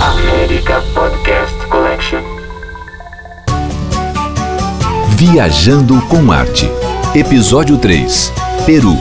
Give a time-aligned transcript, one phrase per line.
[0.00, 2.20] América Podcast Collection.
[5.16, 6.68] Viajando com Arte.
[7.14, 8.32] Episódio 3.
[8.66, 8.96] Peru.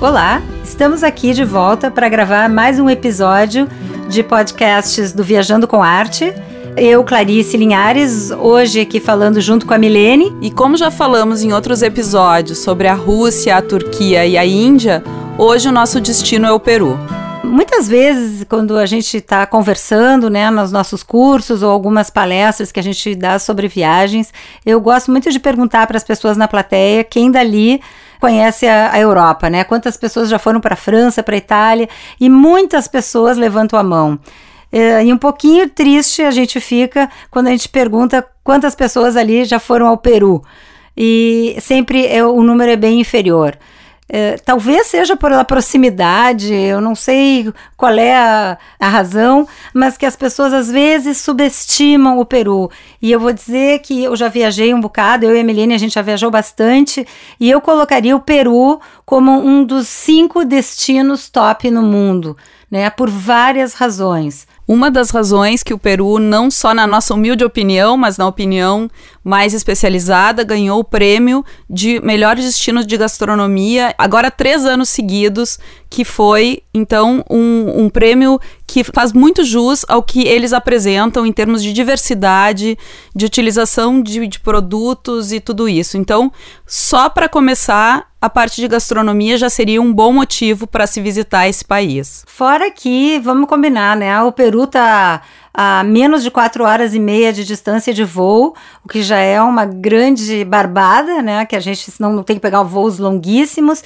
[0.00, 3.68] Olá, estamos aqui de volta para gravar mais um episódio
[4.08, 6.32] de podcasts do Viajando com Arte.
[6.76, 10.34] Eu, Clarice Linhares, hoje aqui falando junto com a Milene.
[10.40, 15.02] E como já falamos em outros episódios sobre a Rússia, a Turquia e a Índia,
[15.36, 16.96] hoje o nosso destino é o Peru.
[17.42, 22.78] Muitas vezes, quando a gente está conversando, né, nos nossos cursos ou algumas palestras que
[22.78, 24.32] a gente dá sobre viagens,
[24.64, 27.80] eu gosto muito de perguntar para as pessoas na plateia quem dali
[28.20, 29.64] conhece a, a Europa, né?
[29.64, 31.88] Quantas pessoas já foram para a França, para a Itália,
[32.20, 34.18] e muitas pessoas levantam a mão.
[34.70, 39.44] É, e um pouquinho triste a gente fica quando a gente pergunta quantas pessoas ali
[39.44, 40.44] já foram ao Peru.
[40.96, 43.56] E sempre é, o número é bem inferior.
[44.12, 49.96] É, talvez seja por a proximidade, eu não sei qual é a, a, razão, mas
[49.96, 52.68] que as pessoas às vezes subestimam o Peru.
[53.00, 55.78] E eu vou dizer que eu já viajei um bocado, eu e a Emilene, a
[55.78, 57.06] gente já viajou bastante,
[57.38, 62.36] e eu colocaria o Peru como um dos cinco destinos top no mundo,
[62.68, 62.90] né?
[62.90, 64.44] Por várias razões.
[64.66, 68.90] Uma das razões que o Peru, não só na nossa humilde opinião, mas na opinião
[69.22, 76.04] mais especializada, ganhou o prêmio de melhor destino de gastronomia, agora três anos seguidos, que
[76.04, 81.62] foi, então, um, um prêmio que faz muito jus ao que eles apresentam em termos
[81.62, 82.78] de diversidade,
[83.14, 85.98] de utilização de, de produtos e tudo isso.
[85.98, 86.32] Então,
[86.66, 91.48] só para começar, a parte de gastronomia já seria um bom motivo para se visitar
[91.48, 92.24] esse país.
[92.26, 94.22] Fora que, vamos combinar, né?
[94.22, 98.88] O Peru tá a menos de quatro horas e meia de distância de voo, o
[98.88, 101.44] que já é uma grande barbada, né?
[101.44, 103.82] Que a gente senão não tem que pegar voos longuíssimos.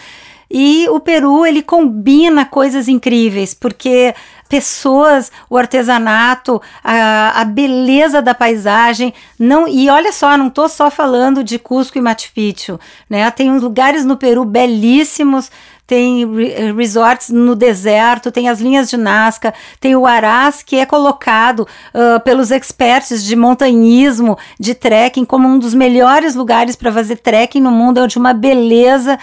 [0.51, 4.15] E o Peru, ele combina coisas incríveis, porque
[4.49, 10.91] pessoas, o artesanato, a, a beleza da paisagem, não e olha só, não estou só
[10.91, 13.29] falando de Cusco e Machu Picchu, né?
[13.31, 15.51] Tem uns lugares no Peru belíssimos,
[15.87, 16.27] tem
[16.75, 22.21] resorts no deserto, tem as linhas de Nazca, tem o Arás, que é colocado uh,
[22.25, 27.71] pelos experts de montanhismo, de trekking, como um dos melhores lugares para fazer trekking no
[27.71, 29.19] mundo, é de uma beleza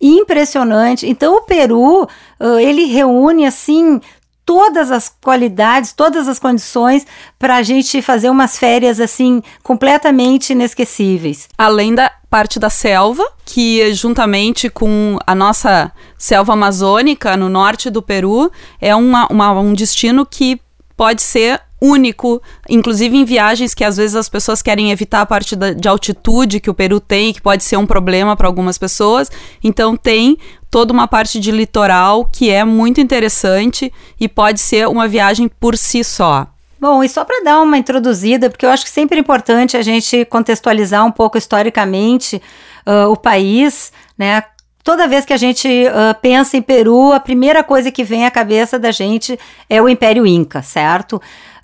[0.00, 1.06] impressionante.
[1.06, 4.00] Então o Peru, uh, ele reúne assim
[4.50, 7.06] todas as qualidades, todas as condições
[7.38, 11.48] para a gente fazer umas férias assim completamente inesquecíveis.
[11.56, 18.02] Além da parte da selva, que juntamente com a nossa selva amazônica no norte do
[18.02, 18.50] Peru
[18.80, 20.60] é uma, uma um destino que
[20.96, 25.56] pode ser único, inclusive em viagens que às vezes as pessoas querem evitar a parte
[25.56, 29.30] da, de altitude que o Peru tem, que pode ser um problema para algumas pessoas.
[29.62, 30.36] Então tem
[30.70, 35.76] toda uma parte de litoral que é muito interessante e pode ser uma viagem por
[35.76, 36.46] si só.
[36.80, 39.82] Bom, e só para dar uma introduzida, porque eu acho que sempre é importante a
[39.82, 42.40] gente contextualizar um pouco historicamente
[42.86, 44.42] uh, o país, né?
[44.82, 48.30] Toda vez que a gente uh, pensa em Peru, a primeira coisa que vem à
[48.30, 51.20] cabeça da gente é o Império Inca, certo?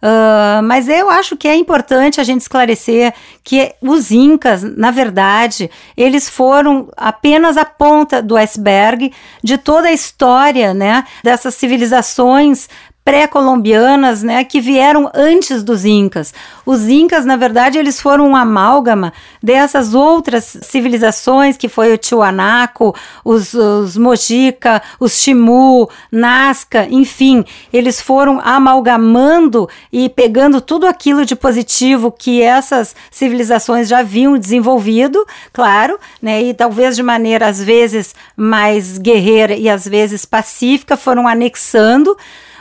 [0.06, 3.12] Uh, mas eu acho que é importante a gente esclarecer
[3.42, 9.12] que os Incas, na verdade, eles foram apenas a ponta do iceberg
[9.42, 12.68] de toda a história né, dessas civilizações
[13.06, 16.34] pré-colombianas, né, que vieram antes dos incas.
[16.66, 22.92] Os incas, na verdade, eles foram um amálgama dessas outras civilizações, que foi o Tiwanaku,
[23.24, 31.36] os, os Mojica, os Chimu, Nazca, enfim, eles foram amalgamando e pegando tudo aquilo de
[31.36, 38.16] positivo que essas civilizações já haviam desenvolvido, claro, né, e talvez de maneira às vezes
[38.36, 42.16] mais guerreira e às vezes pacífica, foram anexando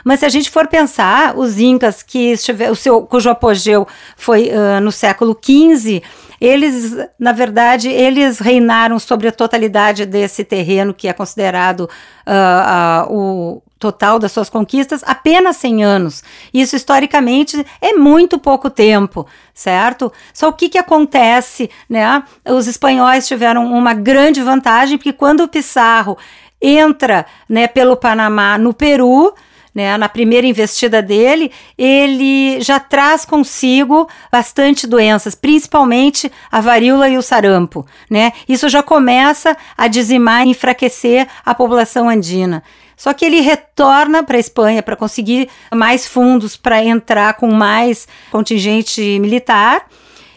[0.06, 4.50] mas se a gente for pensar, os incas que estiver, o seu, cujo apogeu foi
[4.50, 6.00] uh, no século XV,
[6.40, 11.90] eles, na verdade, eles reinaram sobre a totalidade desse terreno que é considerado
[12.24, 16.22] uh, uh, o total das suas conquistas apenas 100 anos.
[16.54, 20.12] Isso historicamente é muito pouco tempo, certo?
[20.32, 22.22] Só o que que acontece, né?
[22.44, 26.16] Os espanhóis tiveram uma grande vantagem porque quando o Pizarro
[26.62, 29.34] entra, né, pelo Panamá no Peru,
[29.76, 37.18] né, na primeira investida dele, ele já traz consigo bastante doenças, principalmente a varíola e
[37.18, 38.32] o sarampo, né?
[38.48, 42.62] Isso já começa a dizimar e enfraquecer a população andina.
[42.96, 48.08] Só que ele retorna para a Espanha para conseguir mais fundos para entrar com mais
[48.30, 49.86] contingente militar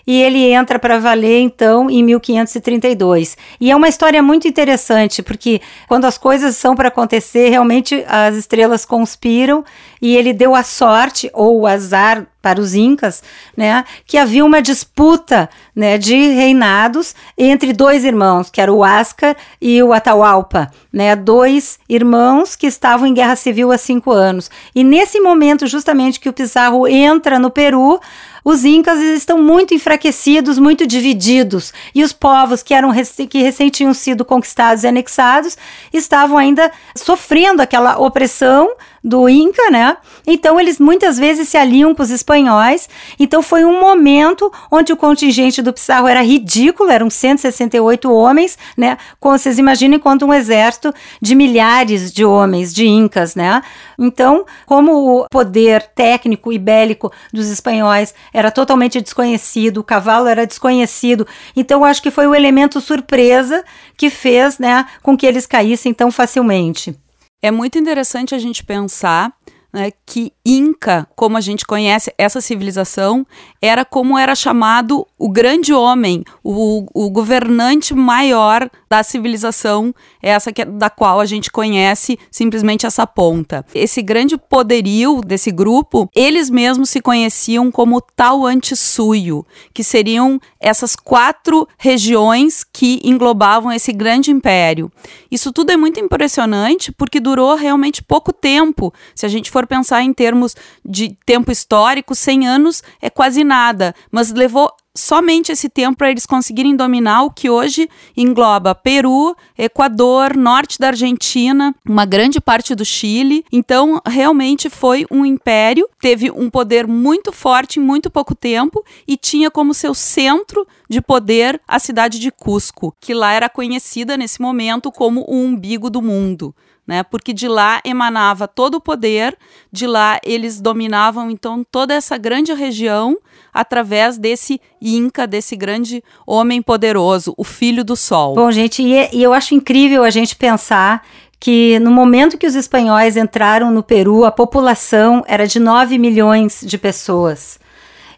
[0.10, 3.38] e ele entra para valer então em 1532.
[3.62, 8.34] E é uma história muito interessante, porque quando as coisas são para acontecer, realmente as
[8.36, 9.64] estrelas conspiram
[10.02, 13.22] e ele deu a sorte ou o azar para os incas,
[13.56, 19.36] né, que havia uma disputa, né, de reinados entre dois irmãos, que era o Ascar
[19.62, 24.50] e o Atahualpa, né, dois irmãos que estavam em guerra civil há cinco anos.
[24.74, 28.00] E nesse momento, justamente que o Pizarro entra no Peru,
[28.44, 32.92] os incas estão muito enfraquecidos, muito divididos, e os povos que eram
[33.30, 35.58] que recém tinham sido conquistados e anexados
[35.94, 39.98] estavam ainda sofrendo aquela opressão do Inca, né?
[40.26, 42.90] Então eles muitas vezes se aliam com os espanhóis.
[43.20, 48.98] Então foi um momento onde o contingente do Pizarro era ridículo, eram 168 homens, né?
[49.20, 53.62] Como vocês imaginem quanto um exército de milhares de homens, de incas, né?
[53.98, 60.46] Então, como o poder técnico e bélico dos espanhóis era totalmente desconhecido, o cavalo era
[60.48, 61.28] desconhecido.
[61.56, 63.64] Então, acho que foi o elemento surpresa
[63.98, 66.98] que fez, né, com que eles caíssem tão facilmente.
[67.42, 69.34] É muito interessante a gente pensar
[69.72, 73.26] né, que Inca, como a gente conhece essa civilização,
[73.62, 80.64] era como era chamado o grande homem, o, o governante maior da civilização, essa que,
[80.64, 83.64] é, da qual a gente conhece simplesmente essa ponta.
[83.76, 91.68] Esse grande poderio desse grupo, eles mesmos se conheciam como Tauantissuyo, que seriam essas quatro
[91.78, 94.92] regiões que englobavam esse grande império.
[95.30, 98.92] Isso tudo é muito impressionante porque durou realmente pouco tempo.
[99.14, 103.94] Se a gente for pensar em termos de tempo histórico, 100 anos é quase nada,
[104.12, 110.36] mas levou somente esse tempo para eles conseguirem dominar o que hoje engloba Peru, Equador,
[110.36, 113.46] norte da Argentina, uma grande parte do Chile.
[113.52, 119.16] Então, realmente foi um império, teve um poder muito forte em muito pouco tempo e
[119.16, 124.42] tinha como seu centro de poder a cidade de Cusco, que lá era conhecida nesse
[124.42, 126.54] momento como o umbigo do mundo
[126.90, 127.04] né?
[127.04, 129.38] Porque de lá emanava todo o poder,
[129.72, 133.16] de lá eles dominavam então toda essa grande região
[133.54, 138.34] através desse Inca, desse grande homem poderoso, o filho do sol.
[138.34, 141.06] Bom, gente, e, e eu acho incrível a gente pensar
[141.40, 146.64] que no momento que os espanhóis entraram no Peru, a população era de 9 milhões
[146.66, 147.60] de pessoas.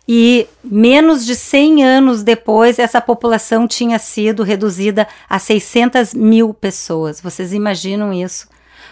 [0.07, 7.19] E menos de 100 anos depois, essa população tinha sido reduzida a 600 mil pessoas.
[7.19, 8.47] Vocês imaginam isso?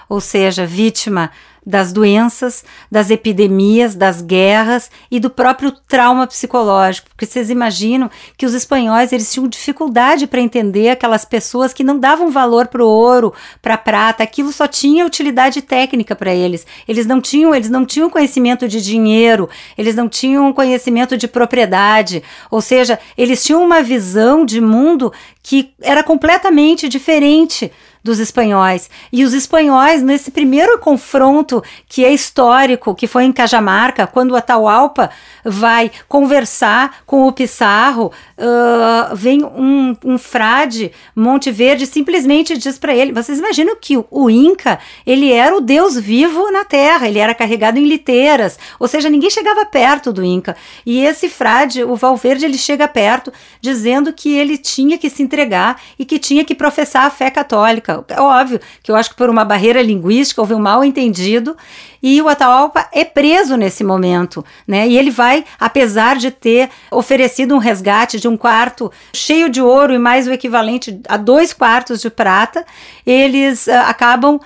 [0.09, 1.31] Ou seja, vítima
[1.69, 8.45] das doenças, das epidemias, das guerras e do próprio trauma psicológico, porque vocês imaginam que
[8.45, 12.87] os espanhóis eles tinham dificuldade para entender aquelas pessoas que não davam valor para o
[12.87, 16.65] ouro, para a prata, aquilo só tinha utilidade técnica para eles.
[16.87, 19.47] Eles não tinham, eles não tinham conhecimento de dinheiro,
[19.77, 25.13] eles não tinham conhecimento de propriedade, ou seja, eles tinham uma visão de mundo
[25.43, 27.71] que era completamente diferente
[28.03, 28.89] dos espanhóis.
[29.11, 34.35] E os espanhóis, nesse primeiro confronto que é histórico, que foi em Cajamarca, quando o
[34.35, 35.09] Atahualpa
[35.43, 42.93] vai conversar com o Pissarro, uh, vem um, um frade Monte Verde simplesmente diz para
[42.93, 47.19] ele: vocês imaginam que o, o, Inca ele era o Deus vivo na Terra, ele
[47.19, 50.55] era carregado em liteiras, ou seja, ninguém chegava perto do Inca.
[50.85, 53.31] E esse frade, o Valverde, ele chega perto
[53.61, 57.88] dizendo que ele tinha que se entregar e que tinha que professar a fé católica.
[58.07, 61.55] É óbvio que eu acho que por uma barreira linguística houve um mal entendido
[62.01, 64.87] e o Atahualpa é preso nesse momento, né?
[64.87, 69.93] E ele vai, apesar de ter oferecido um resgate de um quarto cheio de ouro
[69.93, 72.65] e mais o equivalente a dois quartos de prata,
[73.05, 74.39] eles uh, acabam uh,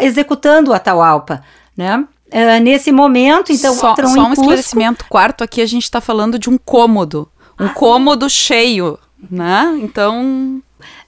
[0.00, 1.42] executando o Atahualpa,
[1.76, 2.04] né?
[2.32, 5.04] Uh, nesse momento, então, só, só um esclarecimento.
[5.08, 7.28] Quarto aqui a gente está falando de um cômodo,
[7.60, 8.36] um ah, cômodo sim.
[8.36, 8.98] cheio,
[9.30, 9.78] né?
[9.82, 10.62] Então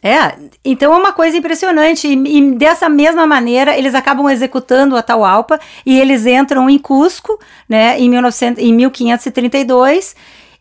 [0.05, 2.07] é, então é uma coisa impressionante.
[2.07, 7.41] E, e, dessa mesma maneira, eles acabam executando a Atahualpa e eles entram em Cusco,
[7.67, 10.15] né, em, 1900, em 1532.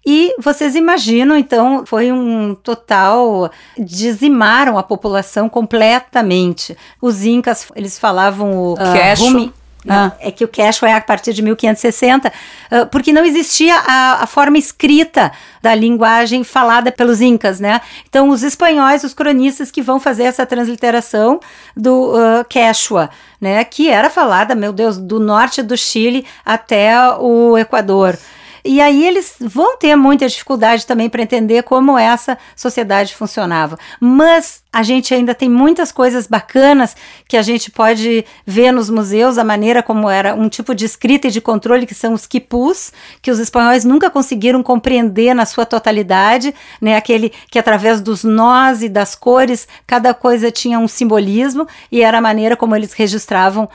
[0.05, 3.51] E vocês imaginam, então, foi um total.
[3.77, 6.77] dizimaram a população completamente.
[7.01, 8.73] Os Incas, eles falavam o.
[8.73, 8.77] Uh,
[9.17, 9.53] Rumi,
[9.87, 10.11] ah.
[10.19, 14.27] É que o Quechua é a partir de 1560, uh, porque não existia a, a,
[14.27, 17.81] forma escrita da linguagem falada pelos incas, né?
[18.07, 21.39] Então, os espanhóis, os cronistas que vão fazer essa transliteração
[21.75, 23.09] do uh, Quechua,
[23.41, 23.63] né?
[23.63, 28.17] Que era falada, meu Deus, do norte do Chile até o Equador.
[28.65, 33.77] E aí eles vão ter muita dificuldade também para entender como essa sociedade funcionava.
[33.99, 36.95] Mas a gente ainda tem muitas coisas bacanas
[37.27, 41.27] que a gente pode ver nos museus, a maneira como era um tipo de escrita
[41.27, 45.65] e de controle que são os quipus, que os espanhóis nunca conseguiram compreender na sua
[45.65, 46.95] totalidade, né?
[46.95, 52.19] Aquele que através dos nós e das cores, cada coisa tinha um simbolismo e era
[52.19, 53.69] a maneira como eles registravam uh,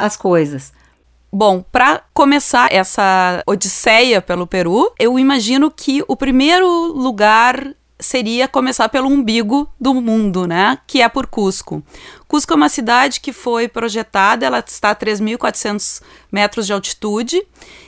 [0.00, 0.77] as coisas.
[1.30, 8.88] Bom, para começar essa odisseia pelo Peru, eu imagino que o primeiro lugar seria começar
[8.88, 10.78] pelo umbigo do mundo, né?
[10.86, 11.82] Que é por Cusco.
[12.26, 17.42] Cusco é uma cidade que foi projetada, ela está a 3.400 metros de altitude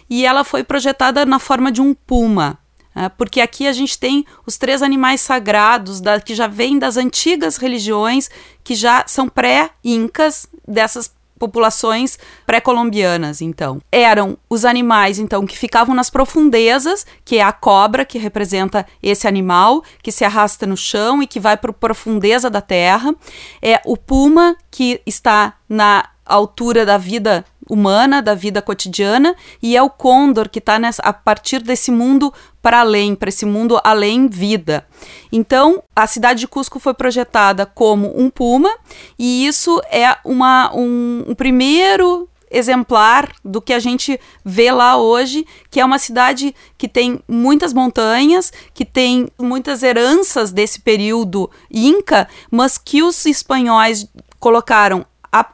[0.09, 2.59] e ela foi projetada na forma de um puma.
[2.94, 3.11] Né?
[3.16, 7.56] Porque aqui a gente tem os três animais sagrados da, que já vêm das antigas
[7.56, 8.28] religiões,
[8.64, 13.80] que já são pré-incas dessas populações pré-colombianas, então.
[13.90, 19.26] Eram os animais, então, que ficavam nas profundezas, que é a cobra, que representa esse
[19.26, 23.14] animal, que se arrasta no chão e que vai para a profundeza da terra.
[23.62, 29.82] É o puma, que está na altura da vida humana, da vida cotidiana, e é
[29.82, 34.86] o Condor que está a partir desse mundo para além, para esse mundo além vida.
[35.32, 38.70] Então, a cidade de Cusco foi projetada como um puma,
[39.18, 45.46] e isso é uma, um, um primeiro exemplar do que a gente vê lá hoje,
[45.70, 52.28] que é uma cidade que tem muitas montanhas, que tem muitas heranças desse período inca,
[52.50, 54.08] mas que os espanhóis
[54.40, 55.06] colocaram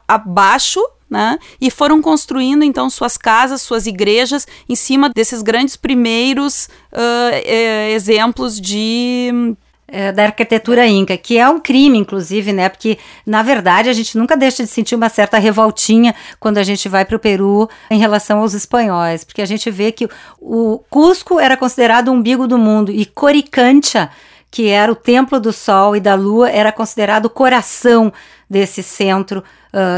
[0.07, 1.39] abaixo né?
[1.59, 7.47] E foram construindo então suas casas, suas igrejas em cima desses grandes primeiros uh,
[7.93, 9.55] exemplos de
[9.87, 12.67] é, da arquitetura inca, que é um crime, inclusive, né?
[12.67, 16.89] Porque, na verdade, a gente nunca deixa de sentir uma certa revoltinha quando a gente
[16.89, 20.07] vai para o Peru em relação aos espanhóis, porque a gente vê que
[20.39, 24.09] o Cusco era considerado o umbigo do mundo e Coricancha,
[24.51, 28.11] que era o templo do sol e da lua, era considerado o coração
[28.49, 29.43] desse centro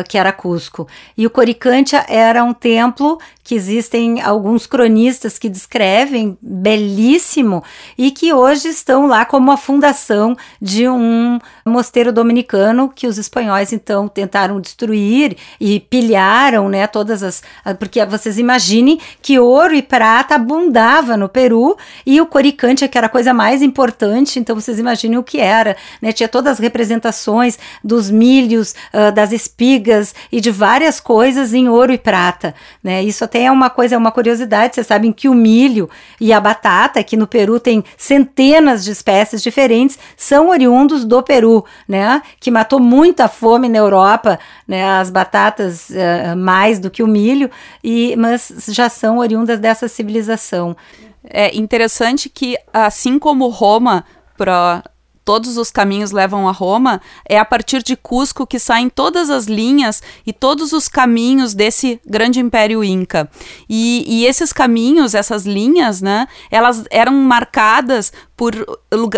[0.07, 0.87] que era Cusco.
[1.17, 3.19] E o Coricancha era um templo
[3.49, 7.63] que existem alguns cronistas que descrevem belíssimo
[7.97, 13.73] e que hoje estão lá como a fundação de um mosteiro dominicano que os espanhóis
[13.73, 17.41] então tentaram destruir e pilharam, né, todas as
[17.79, 21.75] porque vocês imaginem que ouro e prata abundava no Peru
[22.05, 25.75] e o Coricancha que era a coisa mais importante, então vocês imaginem o que era,
[25.99, 26.11] né?
[26.11, 31.91] Tinha todas as representações dos milhos, uh, das espigas e de várias coisas em ouro
[31.91, 32.53] e prata,
[32.83, 33.01] né?
[33.01, 36.39] Isso até é uma coisa, é uma curiosidade, vocês sabem que o milho e a
[36.39, 42.21] batata, que no Peru tem centenas de espécies diferentes, são oriundos do Peru, né?
[42.39, 44.83] Que matou muita fome na Europa, né?
[44.99, 47.49] As batatas uh, mais do que o milho,
[47.83, 50.75] e, mas já são oriundas dessa civilização.
[51.23, 54.05] É interessante que, assim como Roma,
[54.37, 54.83] para
[55.29, 59.45] todos os caminhos levam a Roma, é a partir de Cusco que saem todas as
[59.45, 63.29] linhas e todos os caminhos desse grande império inca.
[63.69, 68.55] E, e esses caminhos, essas linhas, né, elas eram marcadas por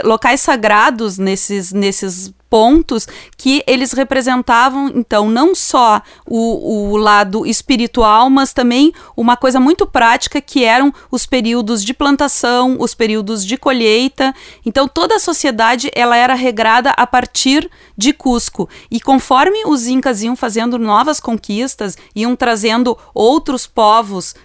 [0.04, 8.30] locais sagrados nesses, nesses pontos que eles representavam, então, não só o, o lado espiritual,
[8.30, 13.56] mas também uma coisa muito prática que eram os períodos de plantação, os períodos de
[13.56, 14.36] colheita.
[14.66, 18.68] Então, toda a sociedade ela era regrada a partir de Cusco.
[18.92, 24.36] E conforme os incas iam fazendo novas conquistas, iam trazendo outros povos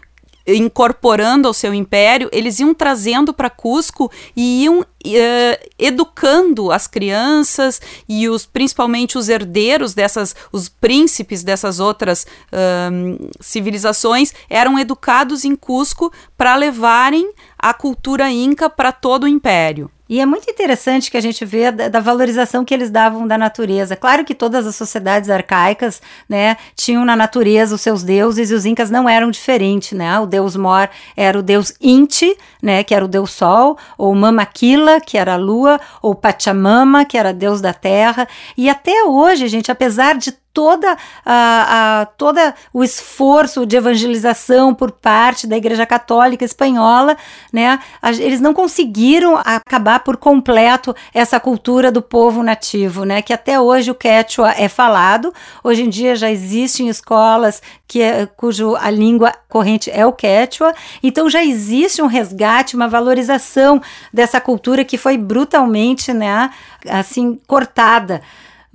[0.47, 7.81] incorporando ao seu império, eles iam trazendo para Cusco e iam uh, educando as crianças
[8.09, 15.55] e os principalmente os herdeiros dessas, os príncipes dessas outras uh, civilizações eram educados em
[15.55, 19.91] Cusco para levarem a cultura inca para todo o império.
[20.09, 23.37] E é muito interessante que a gente vê da, da, valorização que eles davam da
[23.37, 23.97] natureza.
[23.97, 28.65] Claro que todas as sociedades arcaicas, né, tinham na natureza os seus deuses e os
[28.65, 30.17] incas não eram diferentes, né?
[30.21, 34.96] O deus Mor era o deus Inti, né, que era o deus Sol, ou Mamaquila,
[35.01, 38.27] que era a lua, ou Pachamama, que era deus da terra.
[38.57, 44.91] E até hoje, gente, apesar de toda a, a, toda o esforço de evangelização por
[44.91, 47.15] parte da Igreja Católica espanhola,
[47.53, 47.79] né?
[48.19, 53.21] Eles não conseguiram acabar por completo essa cultura do povo nativo, né?
[53.21, 55.31] Que até hoje o quechua é falado.
[55.63, 60.75] Hoje em dia já existem escolas que é, cujo a língua corrente é o quechua.
[61.03, 63.79] Então já existe um resgate, uma valorização
[64.11, 66.49] dessa cultura que foi brutalmente, né?
[66.89, 68.23] Assim cortada.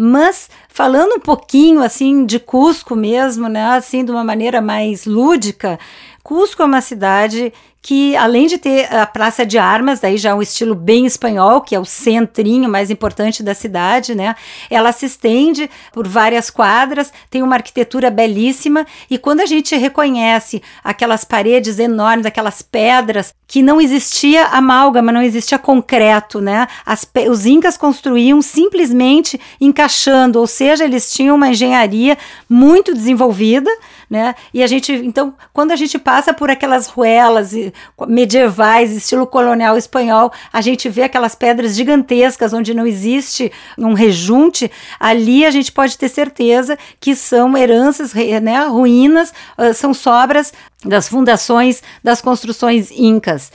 [0.03, 5.77] Mas falando um pouquinho assim de Cusco mesmo, né, assim de uma maneira mais lúdica,
[6.23, 10.41] Cusco é uma cidade que além de ter a Praça de Armas, daí já um
[10.41, 14.35] estilo bem espanhol, que é o centrinho mais importante da cidade, né?
[14.69, 20.61] Ela se estende por várias quadras, tem uma arquitetura belíssima e quando a gente reconhece
[20.83, 26.67] aquelas paredes enormes, aquelas pedras que não existia amálgama, não existia concreto, né?
[26.85, 32.17] As, os incas construíam simplesmente encaixando, ou seja, eles tinham uma engenharia
[32.49, 33.69] muito desenvolvida,
[34.09, 34.35] né?
[34.53, 37.53] E a gente, então, quando a gente passa por aquelas ruelas
[38.07, 44.69] medievais, estilo colonial espanhol, a gente vê aquelas pedras gigantescas onde não existe um rejunte,
[44.99, 50.53] ali a gente pode ter certeza que são heranças, né, ruínas, ah, são sobras
[50.83, 53.51] das fundações das construções incas.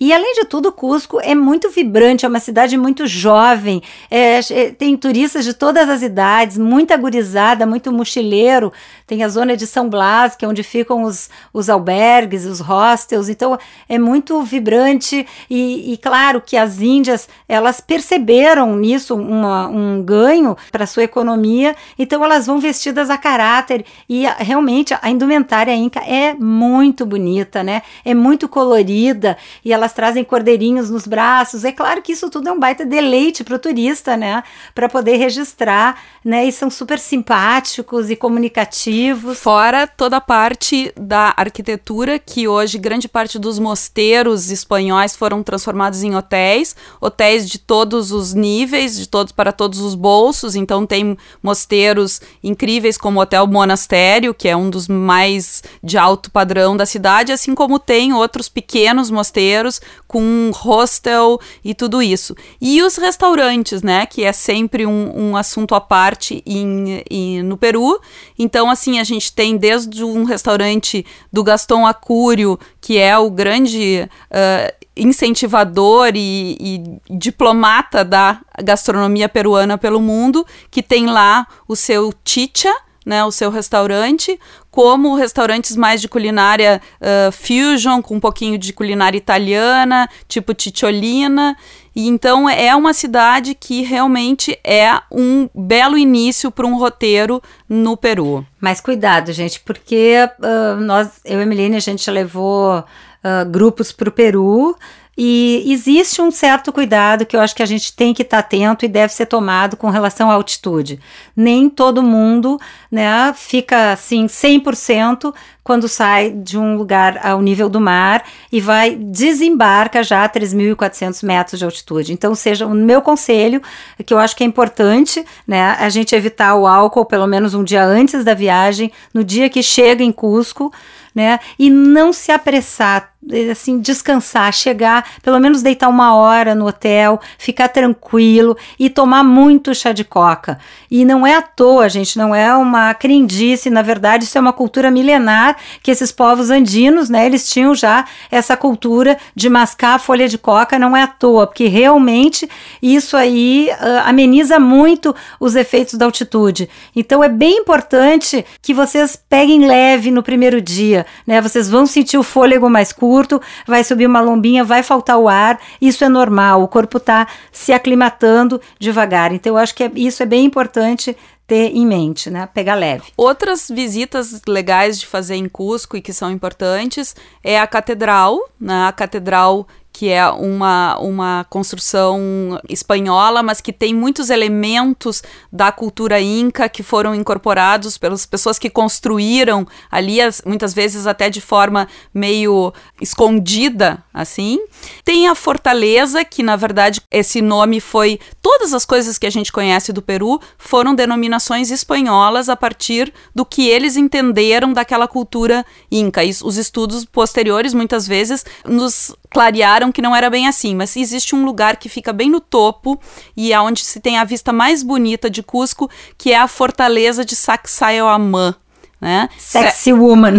[0.00, 4.70] E além de tudo, Cusco é muito vibrante, é uma cidade muito jovem, é, é,
[4.70, 8.72] tem turistas de todas as idades, muita gurizada, muito mochileiro.
[9.10, 13.28] Tem a zona de São Blas, que é onde ficam os, os albergues, os hostels.
[13.28, 20.00] Então é muito vibrante e, e claro que as Índias elas perceberam nisso uma, um
[20.00, 21.74] ganho para sua economia.
[21.98, 27.64] Então elas vão vestidas a caráter e a, realmente a indumentária inca é muito bonita,
[27.64, 27.82] né?
[28.04, 31.64] É muito colorida e elas trazem cordeirinhos nos braços.
[31.64, 34.44] É claro que isso tudo é um baita deleite para o turista, né?
[34.72, 36.44] Para poder registrar, né?
[36.44, 38.99] E são super simpáticos e comunicativos.
[39.34, 46.02] Fora toda a parte da arquitetura, que hoje grande parte dos mosteiros espanhóis foram transformados
[46.02, 50.54] em hotéis, hotéis de todos os níveis, de todos para todos os bolsos.
[50.54, 56.30] Então tem mosteiros incríveis como o Hotel Monastério, que é um dos mais de alto
[56.30, 62.34] padrão da cidade, assim como tem outros pequenos mosteiros com hostel e tudo isso.
[62.60, 64.06] E os restaurantes, né?
[64.06, 68.00] Que é sempre um, um assunto à parte em, em, no Peru.
[68.38, 74.08] Então, assim, a gente tem desde um restaurante do Gaston Acúrio, que é o grande.
[74.30, 82.12] Uh, incentivador e, e, diplomata da gastronomia peruana pelo mundo, que tem lá o seu
[82.22, 84.38] chicha, né, o seu restaurante,
[84.70, 91.56] como restaurantes mais de culinária uh, fusion, com um pouquinho de culinária italiana, tipo Ticciolina.
[91.94, 97.96] E então é uma cidade que realmente é um belo início para um roteiro no
[97.96, 98.46] Peru.
[98.60, 103.90] Mas cuidado, gente, porque uh, nós, eu e a Milene, a gente levou uh, grupos
[103.90, 104.76] para o Peru
[105.16, 108.46] e existe um certo cuidado que eu acho que a gente tem que estar tá
[108.46, 111.00] atento e deve ser tomado com relação à altitude.
[111.36, 112.58] Nem todo mundo
[112.90, 118.96] né, fica assim 100% quando sai de um lugar ao nível do mar e vai
[118.96, 122.12] desembarca já a 3.400 metros de altitude.
[122.12, 123.60] Então, seja o meu conselho,
[124.04, 127.62] que eu acho que é importante, né, a gente evitar o álcool pelo menos um
[127.62, 130.72] dia antes da viagem, no dia que chega em Cusco,
[131.14, 133.09] né, e não se apressar
[133.50, 139.74] assim, descansar, chegar, pelo menos deitar uma hora no hotel, ficar tranquilo e tomar muito
[139.74, 140.58] chá de coca.
[140.90, 144.52] E não é à toa, gente, não é uma crendice, na verdade, isso é uma
[144.52, 149.98] cultura milenar que esses povos andinos, né, eles tinham já essa cultura de mascar a
[149.98, 152.48] folha de coca, não é à toa, porque realmente
[152.82, 156.68] isso aí uh, ameniza muito os efeitos da altitude.
[156.96, 161.40] Então é bem importante que vocês peguem leve no primeiro dia, né?
[161.40, 165.28] Vocês vão sentir o fôlego mais curto curto, vai subir uma lombinha, vai faltar o
[165.28, 169.32] ar, isso é normal, o corpo está se aclimatando devagar.
[169.32, 172.48] Então, eu acho que é, isso é bem importante ter em mente, né?
[172.54, 173.06] Pegar leve.
[173.16, 178.86] Outras visitas legais de fazer em Cusco e que são importantes é a catedral, né?
[178.86, 179.66] A catedral
[180.00, 186.82] que é uma, uma construção espanhola, mas que tem muitos elementos da cultura inca que
[186.82, 194.58] foram incorporados pelas pessoas que construíram ali, muitas vezes até de forma meio escondida, assim.
[195.04, 198.18] Tem a fortaleza, que na verdade esse nome foi.
[198.40, 203.44] Todas as coisas que a gente conhece do Peru foram denominações espanholas a partir do
[203.44, 206.24] que eles entenderam daquela cultura inca.
[206.24, 211.34] E os estudos posteriores, muitas vezes, nos clarearam que não era bem assim, mas existe
[211.34, 212.98] um lugar que fica bem no topo
[213.36, 215.88] e é onde se tem a vista mais bonita de Cusco,
[216.18, 218.54] que é a fortaleza de Sacsayhuamán
[219.00, 219.28] né?
[219.38, 220.34] Sexy woman.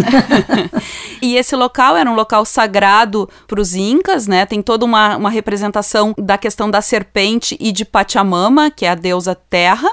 [1.20, 4.46] e esse local era um local sagrado para os incas, né?
[4.46, 8.94] Tem toda uma, uma representação da questão da serpente e de Pachamama, que é a
[8.94, 9.90] deusa terra.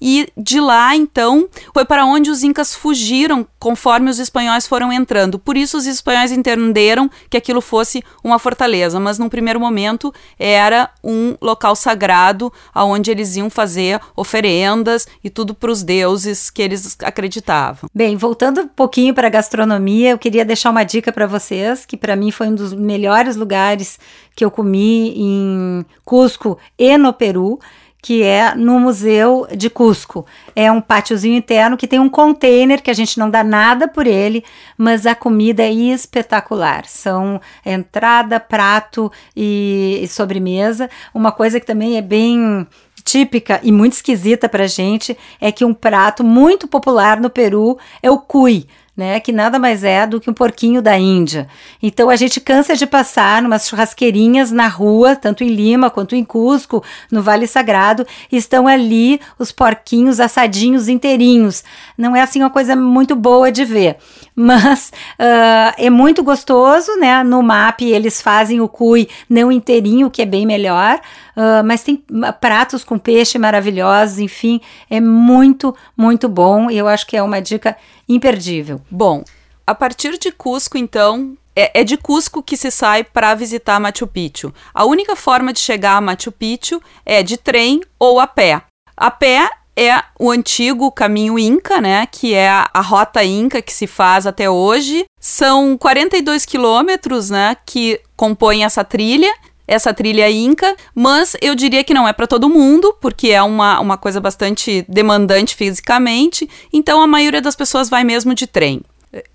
[0.00, 5.38] E de lá, então, foi para onde os incas fugiram conforme os espanhóis foram entrando.
[5.38, 10.90] Por isso os espanhóis entenderam que aquilo fosse uma fortaleza, mas num primeiro momento era
[11.02, 16.96] um local sagrado aonde eles iam fazer oferendas e tudo para os deuses que eles
[17.02, 17.88] acreditavam.
[17.94, 21.84] Bem, Bem, voltando um pouquinho para a gastronomia, eu queria deixar uma dica para vocês,
[21.84, 24.00] que para mim foi um dos melhores lugares
[24.34, 27.58] que eu comi em Cusco e no Peru,
[28.00, 30.24] que é no Museu de Cusco.
[30.56, 34.06] É um pátiozinho interno que tem um container que a gente não dá nada por
[34.06, 34.42] ele,
[34.78, 36.86] mas a comida é espetacular.
[36.86, 40.88] São entrada, prato e, e sobremesa.
[41.12, 42.66] Uma coisa que também é bem
[43.08, 48.10] típica e muito esquisita para gente é que um prato muito popular no Peru é
[48.10, 48.66] o cuy
[48.98, 51.46] né, que nada mais é do que um porquinho da Índia.
[51.80, 56.24] Então a gente cansa de passar numas churrasqueirinhas na rua, tanto em Lima quanto em
[56.24, 61.62] Cusco, no Vale Sagrado, estão ali os porquinhos assadinhos inteirinhos.
[61.96, 63.98] Não é assim uma coisa muito boa de ver,
[64.34, 67.22] mas uh, é muito gostoso, né?
[67.22, 70.98] No MAP eles fazem o cui não inteirinho, que é bem melhor,
[71.36, 72.02] uh, mas tem
[72.40, 77.40] pratos com peixe maravilhosos, enfim, é muito, muito bom e eu acho que é uma
[77.40, 77.76] dica
[78.08, 78.80] imperdível.
[78.90, 79.24] Bom,
[79.66, 84.06] a partir de Cusco, então, é, é de Cusco que se sai para visitar Machu
[84.06, 84.52] Picchu.
[84.72, 88.62] A única forma de chegar a Machu Picchu é de trem ou a pé.
[88.96, 92.06] A pé é o antigo caminho Inca, né?
[92.06, 95.04] Que é a, rota Inca que se faz até hoje.
[95.20, 97.56] São 42 quilômetros, né?
[97.64, 99.32] Que compõem essa trilha.
[99.68, 103.78] Essa trilha Inca, mas eu diria que não é para todo mundo, porque é uma,
[103.78, 108.80] uma coisa bastante demandante fisicamente, então a maioria das pessoas vai mesmo de trem.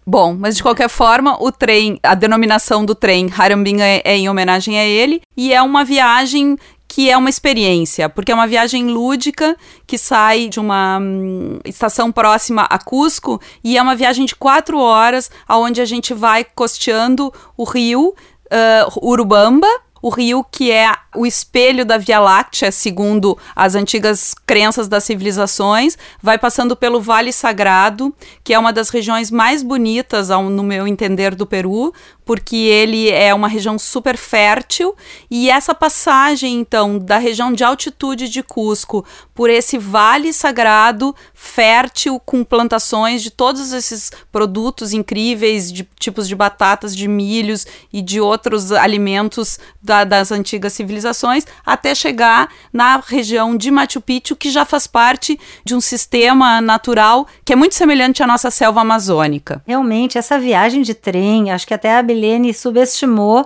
[0.06, 4.30] Bom, mas de qualquer forma, o trem, a denominação do trem Harambinga é, é, em
[4.30, 8.86] homenagem a ele e é uma viagem que é uma experiência, porque é uma viagem
[8.88, 14.36] lúdica que sai de uma hum, estação próxima a Cusco e é uma viagem de
[14.36, 19.68] quatro horas, aonde a gente vai costeando o rio uh, Urubamba,
[20.04, 25.98] o rio que é o espelho da Via Láctea, segundo as antigas crenças das civilizações,
[26.22, 28.14] vai passando pelo Vale Sagrado,
[28.44, 31.94] que é uma das regiões mais bonitas, no meu entender, do Peru,
[32.26, 34.96] porque ele é uma região super fértil.
[35.30, 42.20] E essa passagem então da região de altitude de Cusco por esse vale sagrado fértil
[42.20, 48.20] com plantações de todos esses produtos incríveis de tipos de batatas, de milhos e de
[48.20, 54.66] outros alimentos da, das antigas civilizações até chegar na região de Machu Picchu que já
[54.66, 59.62] faz parte de um sistema natural que é muito semelhante à nossa selva amazônica.
[59.68, 63.46] Realmente essa viagem de trem, acho que até a Milene subestimou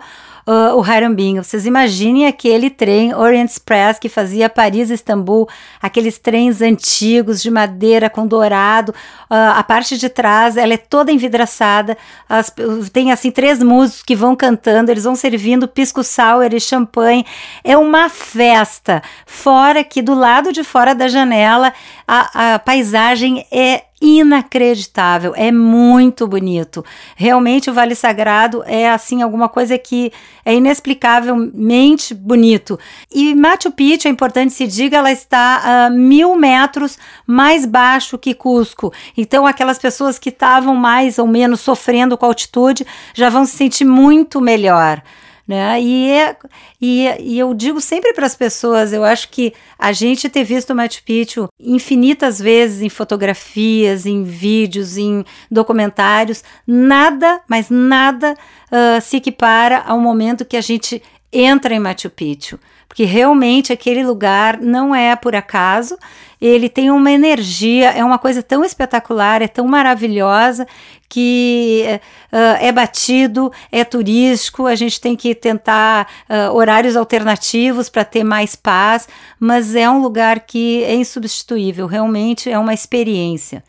[0.76, 1.44] o Harambinga.
[1.44, 5.48] Vocês imaginem aquele trem Orient Express que fazia Paris-Istambul,
[5.82, 8.92] aqueles trens antigos de madeira com dourado.
[9.30, 11.98] Uh, a parte de trás ela é toda envidraçada.
[12.30, 12.54] As,
[12.94, 17.26] tem assim três músicos que vão cantando, eles vão servindo pisco sour e champanhe.
[17.64, 19.02] É uma festa.
[19.26, 21.74] Fora que do lado de fora da janela
[22.08, 26.86] a, a paisagem é inacreditável, é muito bonito.
[27.16, 30.12] Realmente o Vale Sagrado é assim alguma coisa que
[30.46, 32.80] é inexplicavelmente bonito.
[33.12, 38.34] E Machu Picchu, é importante se diga, ela está a mil metros mais baixo que
[38.34, 38.94] Cusco.
[39.18, 43.58] Então aquelas pessoas que estavam mais ou menos sofrendo com a altitude já vão se
[43.58, 45.02] sentir muito melhor.
[45.48, 45.82] Né?
[45.82, 46.36] E, é,
[46.82, 50.72] e, e eu digo sempre para as pessoas, eu acho que a gente ter visto
[50.72, 59.00] o Machu Picchu infinitas vezes em fotografias, em vídeos, em documentários, nada, mas nada uh,
[59.02, 61.02] se equipara ao momento que a gente
[61.40, 65.98] entra em Machu Picchu, porque realmente aquele lugar não é por acaso,
[66.40, 70.68] ele tem uma energia, é uma coisa tão espetacular, é tão maravilhosa
[71.10, 71.86] que
[72.32, 78.24] uh, é batido, é turístico, a gente tem que tentar uh, horários alternativos para ter
[78.24, 79.08] mais paz,
[79.40, 83.64] mas é um lugar que é insubstituível, realmente é uma experiência.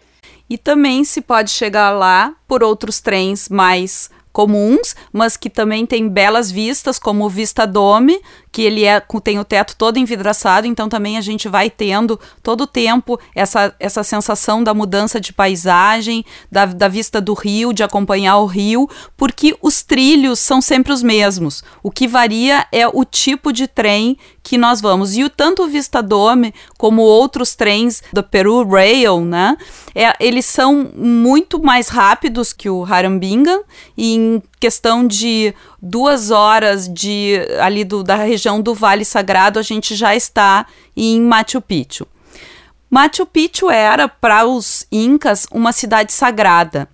[0.50, 6.08] E também se pode chegar lá por outros trens mais comuns, mas que também tem
[6.08, 11.16] belas vistas, como Vista Dome, que ele é, tem o teto todo envidraçado, então também
[11.16, 16.66] a gente vai tendo todo o tempo essa, essa sensação da mudança de paisagem, da,
[16.66, 21.62] da vista do rio, de acompanhar o rio, porque os trilhos são sempre os mesmos.
[21.82, 25.14] O que varia é o tipo de trem que nós vamos.
[25.16, 29.56] E o tanto o Vista Dome como outros trens do Peru Rail, né?
[29.94, 33.60] É, eles são muito mais rápidos que o Harambinga
[33.96, 39.94] em questão de duas horas de ali do, da região do Vale Sagrado, a gente
[39.94, 40.66] já está
[40.96, 42.06] em Machu Picchu.
[42.90, 46.88] Machu Picchu era para os incas uma cidade sagrada.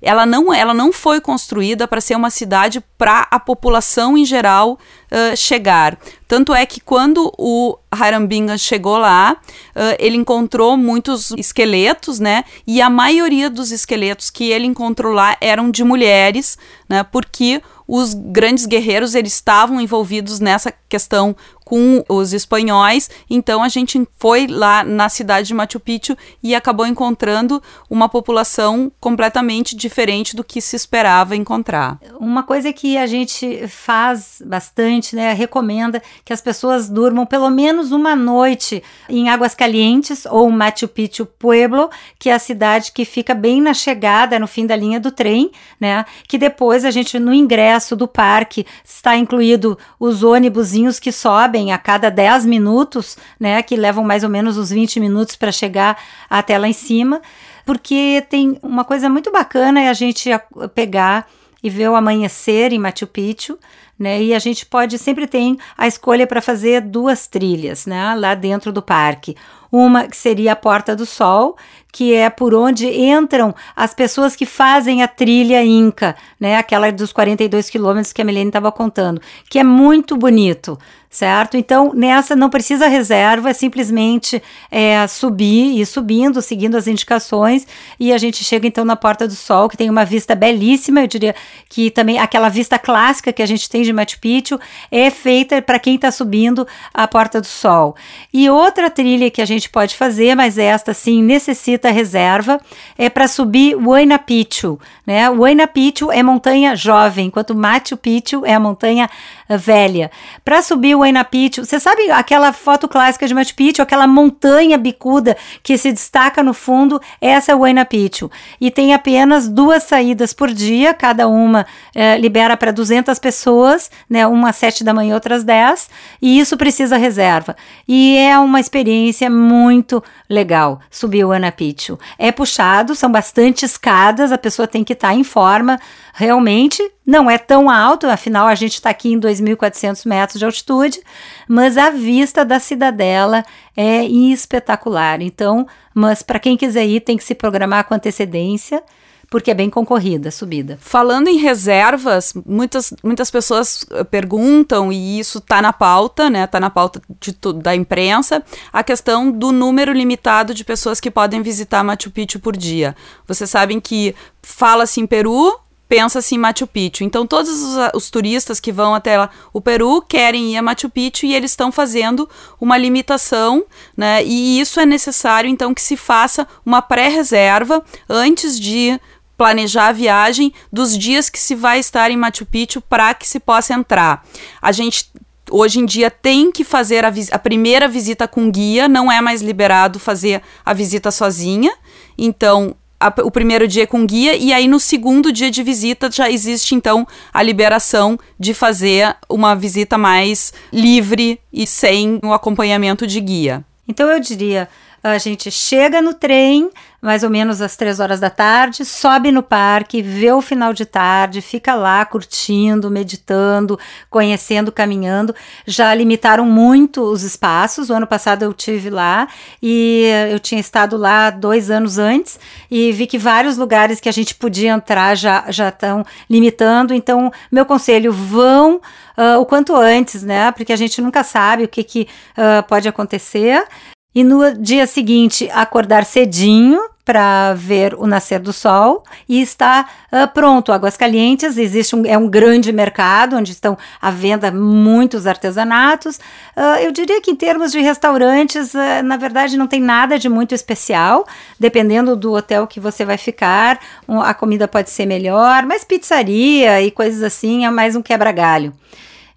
[0.00, 4.78] Ela, não, ela não foi construída para ser uma cidade para a população em geral
[5.10, 5.98] uh, chegar.
[6.26, 12.44] Tanto é que quando o Harambinga chegou lá, uh, ele encontrou muitos esqueletos, né?
[12.66, 16.56] E a maioria dos esqueletos que ele encontrou lá eram de mulheres,
[16.88, 17.02] né?
[17.02, 21.34] Porque os grandes guerreiros eles estavam envolvidos nessa questão
[21.70, 23.08] com os espanhóis.
[23.30, 28.90] Então a gente foi lá na cidade de Machu Picchu e acabou encontrando uma população
[28.98, 32.00] completamente diferente do que se esperava encontrar.
[32.18, 37.92] Uma coisa que a gente faz bastante, né, recomenda que as pessoas durmam pelo menos
[37.92, 43.32] uma noite em Águas Calientes ou Machu Picchu Pueblo, que é a cidade que fica
[43.32, 46.04] bem na chegada, no fim da linha do trem, né?
[46.26, 51.72] Que depois a gente no ingresso do parque está incluído os ônibusinhos que sobem sobem
[51.72, 55.98] a cada 10 minutos, né, que levam mais ou menos uns 20 minutos para chegar
[56.28, 57.20] até lá em cima,
[57.66, 60.30] porque tem uma coisa muito bacana é a gente
[60.74, 61.26] pegar
[61.62, 63.58] e ver o amanhecer em Machu Picchu,
[63.98, 64.22] né?
[64.22, 68.14] E a gente pode sempre tem a escolha para fazer duas trilhas, né?
[68.14, 69.36] Lá dentro do parque.
[69.70, 71.58] Uma que seria a Porta do Sol,
[71.92, 76.56] que é por onde entram as pessoas que fazem a trilha Inca, né?
[76.56, 79.20] Aquela dos 42 quilômetros que a Melene estava contando,
[79.50, 80.78] que é muito bonito
[81.10, 81.56] certo?
[81.56, 87.66] Então, nessa não precisa reserva, é simplesmente é, subir e subindo, seguindo as indicações,
[87.98, 91.08] e a gente chega então na Porta do Sol, que tem uma vista belíssima, eu
[91.08, 91.34] diria
[91.68, 95.80] que também aquela vista clássica que a gente tem de Machu Picchu é feita para
[95.80, 97.96] quem está subindo a Porta do Sol.
[98.32, 102.60] E outra trilha que a gente pode fazer, mas esta sim necessita reserva,
[102.96, 105.28] é para subir Huayna Picchu, né?
[105.28, 109.10] Huayna Picchu é montanha jovem, enquanto Machu Picchu é a montanha
[109.56, 110.10] velha.
[110.44, 114.78] Para subir o Huayna Picchu, você sabe aquela foto clássica de Machu Picchu, aquela montanha
[114.78, 118.30] bicuda que se destaca no fundo, essa é o Huayna Picchu.
[118.60, 124.26] E tem apenas duas saídas por dia, cada uma é, libera para 200 pessoas, né,
[124.26, 125.88] uma às 7 da manhã, outras 10,
[126.20, 127.56] e isso precisa reserva.
[127.86, 131.98] E é uma experiência muito legal subir o Huayna Picchu.
[132.18, 135.78] É puxado, são bastante escadas, a pessoa tem que estar tá em forma,
[136.12, 141.00] realmente não é tão alto, afinal a gente está aqui em 2.400 metros de altitude,
[141.48, 143.44] mas a vista da cidadela
[143.76, 145.20] é espetacular.
[145.20, 148.82] Então, mas para quem quiser ir, tem que se programar com antecedência
[149.30, 150.76] porque é bem concorrida a subida.
[150.80, 156.44] Falando em reservas, muitas, muitas pessoas eh, perguntam, e isso está na pauta, né?
[156.44, 158.42] Está na pauta de, da imprensa,
[158.72, 162.96] a questão do número limitado de pessoas que podem visitar Machu Picchu por dia.
[163.26, 165.56] Vocês sabem que fala-se em Peru,
[165.90, 167.02] pensa-se em Machu Picchu.
[167.02, 171.26] Então, todos os, os, turistas que vão até o Peru querem ir a Machu Picchu
[171.26, 173.64] e eles estão fazendo uma limitação,
[173.96, 174.24] né?
[174.24, 179.00] E isso é necessário, então, que se faça uma pré-reserva antes de
[179.36, 183.40] planejar a viagem dos dias que se vai estar em Machu Picchu para que se
[183.40, 184.24] possa entrar.
[184.62, 185.10] A gente
[185.50, 189.42] hoje em dia tem que fazer a, a, primeira visita com guia, não é mais
[189.42, 191.72] liberado fazer a visita sozinha.
[192.16, 196.30] Então, a, o primeiro dia com guia e aí no segundo dia de visita já
[196.30, 203.20] existe então a liberação de fazer uma visita mais livre e sem o acompanhamento de
[203.20, 203.64] guia.
[203.88, 204.68] Então eu diria,
[205.02, 209.42] a gente chega no trem, mais ou menos às três horas da tarde, sobe no
[209.42, 213.78] parque, vê o final de tarde, fica lá curtindo, meditando,
[214.10, 215.34] conhecendo, caminhando.
[215.66, 217.88] Já limitaram muito os espaços.
[217.88, 219.26] O ano passado eu tive lá
[219.62, 222.38] e eu tinha estado lá dois anos antes
[222.70, 226.92] e vi que vários lugares que a gente podia entrar já já estão limitando.
[226.92, 228.76] Então, meu conselho, vão
[229.16, 230.52] uh, o quanto antes, né?
[230.52, 233.66] Porque a gente nunca sabe o que, que uh, pode acontecer.
[234.14, 240.28] E no dia seguinte, acordar cedinho para ver o nascer do sol e está uh,
[240.32, 240.70] pronto.
[240.70, 246.18] Águas Calientes existe um, é um grande mercado onde estão à venda muitos artesanatos.
[246.56, 250.28] Uh, eu diria que em termos de restaurantes, uh, na verdade não tem nada de
[250.28, 251.26] muito especial.
[251.58, 256.80] Dependendo do hotel que você vai ficar, um, a comida pode ser melhor, mas pizzaria
[256.80, 258.72] e coisas assim é mais um quebra-galho.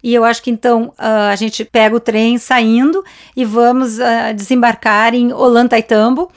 [0.04, 3.02] E eu acho que então uh, a gente pega o trem saindo
[3.34, 6.30] e vamos uh, desembarcar em Olantaytambo,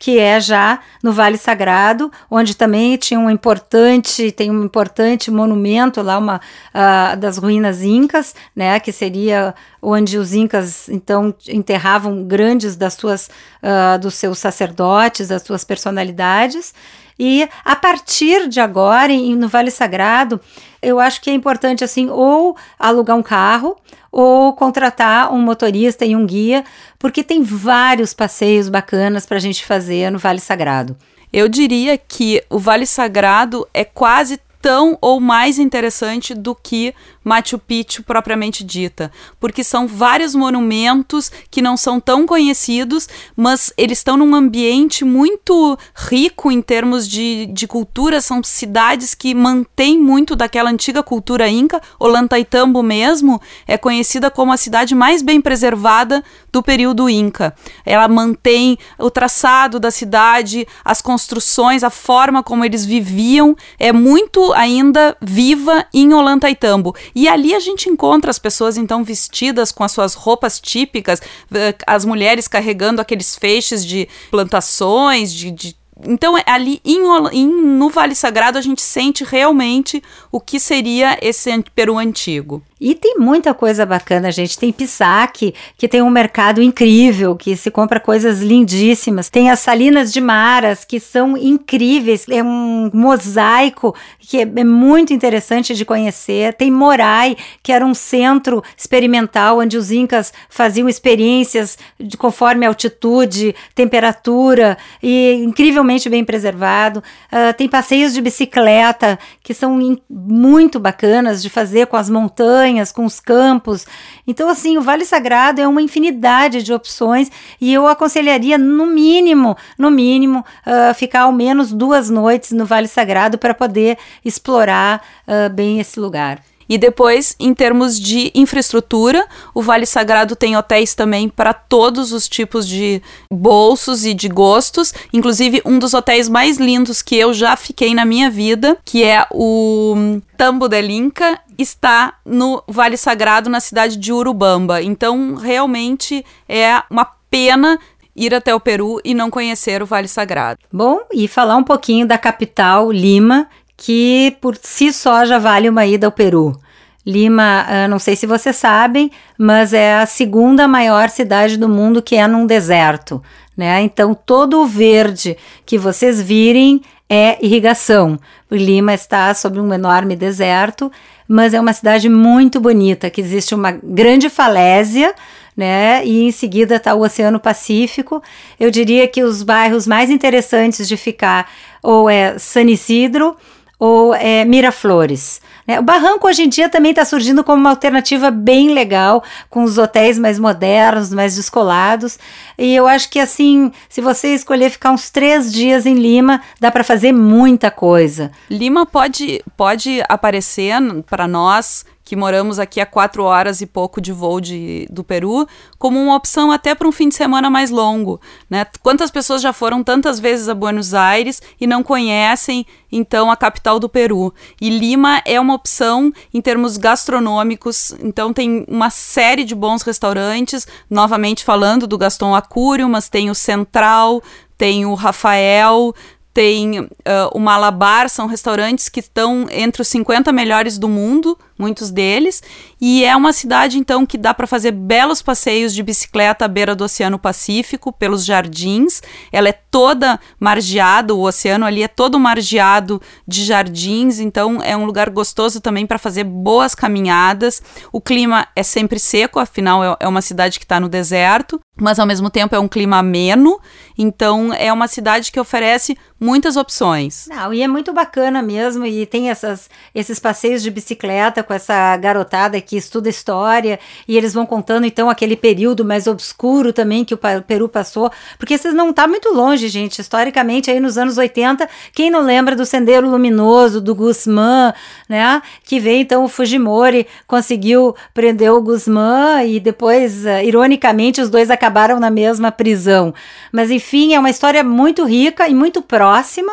[0.00, 6.02] que é já no Vale Sagrado, onde também tinha um importante, tem um importante monumento
[6.02, 6.40] lá, uma
[6.74, 13.30] uh, das ruínas incas, né, que seria onde os incas então enterravam grandes das suas,
[13.62, 16.74] uh, dos seus sacerdotes, das suas personalidades.
[17.18, 20.40] E a partir de agora, em, no Vale Sagrado,
[20.80, 23.76] eu acho que é importante assim ou alugar um carro
[24.10, 26.64] ou contratar um motorista e um guia,
[26.98, 30.96] porque tem vários passeios bacanas para a gente fazer no Vale Sagrado.
[31.32, 36.94] Eu diria que o Vale Sagrado é quase tão ou mais interessante do que
[37.24, 43.98] Machu Picchu propriamente dita, porque são vários monumentos que não são tão conhecidos, mas eles
[43.98, 50.34] estão num ambiente muito rico em termos de, de cultura, são cidades que mantêm muito
[50.34, 51.80] daquela antiga cultura inca.
[51.98, 56.22] Ollantaytambo mesmo é conhecida como a cidade mais bem preservada
[56.52, 57.54] do período inca.
[57.84, 64.51] Ela mantém o traçado da cidade, as construções, a forma como eles viviam, é muito
[64.54, 66.94] ainda viva em Ollantaytambo.
[67.14, 71.20] E ali a gente encontra as pessoas então vestidas com as suas roupas típicas,
[71.54, 77.46] eh, as mulheres carregando aqueles feixes de plantações, de, de então, é ali em, em,
[77.46, 82.62] no Vale Sagrado, a gente sente realmente o que seria esse Peru antigo.
[82.84, 84.58] E tem muita coisa bacana, gente.
[84.58, 89.30] Tem Pissac, que tem um mercado incrível, que se compra coisas lindíssimas.
[89.30, 92.26] Tem as Salinas de Maras, que são incríveis.
[92.28, 96.54] É um mosaico que é, é muito interessante de conhecer.
[96.54, 103.54] Tem Morai, que era um centro experimental onde os incas faziam experiências de conforme altitude,
[103.76, 106.98] temperatura e incrivelmente bem preservado.
[107.30, 109.78] Uh, tem passeios de bicicleta que são
[110.10, 113.86] muito bacanas de fazer com as montanhas montanhas, com os campos.
[114.26, 117.30] Então, assim, o Vale Sagrado é uma infinidade de opções
[117.60, 122.88] e eu aconselharia, no mínimo, no mínimo, uh, ficar ao menos duas noites no Vale
[122.88, 126.40] Sagrado para poder explorar uh, bem esse lugar.
[126.68, 132.26] E depois, em termos de infraestrutura, o Vale Sagrado tem hotéis também para todos os
[132.26, 134.94] tipos de bolsos e de gostos.
[135.12, 139.26] Inclusive, um dos hotéis mais lindos que eu já fiquei na minha vida, que é
[139.30, 144.82] o Tambo del Inca, está no Vale Sagrado, na cidade de Urubamba.
[144.82, 147.78] Então, realmente é uma pena
[148.14, 150.58] ir até o Peru e não conhecer o Vale Sagrado.
[150.72, 155.86] Bom, e falar um pouquinho da capital, Lima, que por si só já vale uma
[155.86, 156.56] ida ao Peru.
[157.04, 162.00] Lima, uh, não sei se vocês sabem, mas é a segunda maior cidade do mundo
[162.00, 163.20] que é num deserto,
[163.56, 163.82] né?
[163.82, 168.18] Então todo o verde que vocês virem é irrigação.
[168.48, 170.92] Lima está sobre um enorme deserto,
[171.28, 175.14] mas é uma cidade muito bonita, que existe uma grande falésia,
[175.56, 176.04] né?
[176.04, 178.22] E em seguida está o Oceano Pacífico.
[178.58, 181.50] Eu diria que os bairros mais interessantes de ficar
[181.82, 183.36] ou é San Isidro,
[183.84, 185.40] ou é, Miraflores.
[185.66, 185.80] Né?
[185.80, 189.76] O Barranco hoje em dia também está surgindo como uma alternativa bem legal, com os
[189.76, 192.16] hotéis mais modernos, mais descolados.
[192.56, 196.70] E eu acho que assim, se você escolher ficar uns três dias em Lima, dá
[196.70, 198.30] para fazer muita coisa.
[198.48, 200.74] Lima pode, pode aparecer
[201.10, 205.48] para nós que moramos aqui a quatro horas e pouco de voo de, do Peru,
[205.78, 208.20] como uma opção até para um fim de semana mais longo.
[208.50, 208.66] Né?
[208.82, 213.80] Quantas pessoas já foram tantas vezes a Buenos Aires e não conhecem, então, a capital
[213.80, 214.34] do Peru?
[214.60, 220.66] E Lima é uma opção em termos gastronômicos, então tem uma série de bons restaurantes,
[220.90, 224.22] novamente falando do Gaston Acúrio, mas tem o Central,
[224.58, 225.94] tem o Rafael,
[226.32, 226.88] tem uh,
[227.32, 232.42] o Malabar, são restaurantes que estão entre os 50 melhores do mundo, muitos deles,
[232.80, 236.74] e é uma cidade então que dá para fazer belos passeios de bicicleta à beira
[236.74, 239.02] do Oceano Pacífico, pelos jardins.
[239.30, 244.84] Ela é toda margeada, o oceano ali é todo margeado de jardins, então é um
[244.84, 247.62] lugar gostoso também para fazer boas caminhadas.
[247.92, 251.98] O clima é sempre seco, afinal é, é uma cidade que está no deserto, mas
[251.98, 253.58] ao mesmo tempo é um clima ameno,
[253.96, 257.26] então é uma cidade que oferece muitas opções.
[257.28, 261.96] Não, e é muito bacana mesmo, e tem essas, esses passeios de bicicleta com essa
[261.96, 267.14] garotada que estuda história, e eles vão contando então aquele período mais obscuro também que
[267.14, 271.68] o Peru passou, porque vocês não tá muito longe, gente, historicamente aí nos anos 80,
[271.92, 274.72] quem não lembra do Sendeiro Luminoso, do Guzmán,
[275.08, 281.30] né, que veio então o Fujimori, conseguiu prender o Guzmán e depois, uh, ironicamente, os
[281.30, 283.14] dois acabaram na mesma prisão.
[283.50, 286.52] Mas enfim, é uma história muito rica e muito próxima,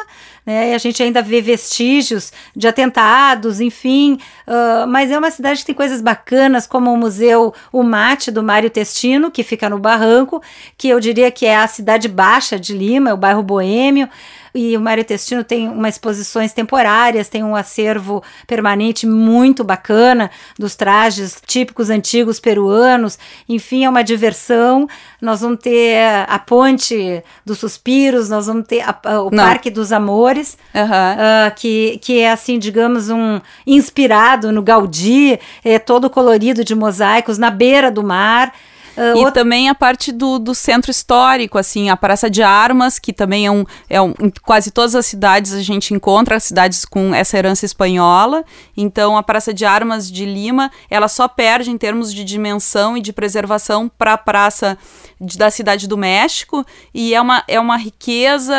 [0.50, 0.72] né?
[0.72, 4.18] E a gente ainda vê vestígios de atentados, enfim.
[4.48, 8.42] Uh, mas é uma cidade que tem coisas bacanas, como o Museu O Mate do
[8.42, 10.42] Mário Testino, que fica no Barranco,
[10.76, 14.10] que eu diria que é a cidade baixa de Lima, é o bairro boêmio
[14.54, 20.76] e o Mário Testino tem umas exposições temporárias, tem um acervo permanente muito bacana dos
[20.76, 23.18] trajes típicos antigos peruanos.
[23.48, 24.88] Enfim, é uma diversão.
[25.22, 29.44] Nós vamos ter a Ponte dos Suspiros, nós vamos ter a, a, o Não.
[29.44, 30.82] Parque dos Amores, uhum.
[30.84, 37.38] uh, que, que é assim, digamos, um inspirado no Gaudí, é todo colorido de mosaicos
[37.38, 38.54] na beira do mar.
[39.00, 43.00] Uh, e outra- também a parte do, do centro histórico, assim, a Praça de Armas,
[43.00, 44.14] que também é um, é um.
[44.20, 48.44] Em quase todas as cidades a gente encontra cidades com essa herança espanhola.
[48.76, 53.02] Então a Praça de Armas de Lima, ela só perde em termos de dimensão e
[53.02, 54.78] de preservação para a Praça
[55.20, 56.66] de- da Cidade do México.
[56.94, 58.54] E é uma, é uma riqueza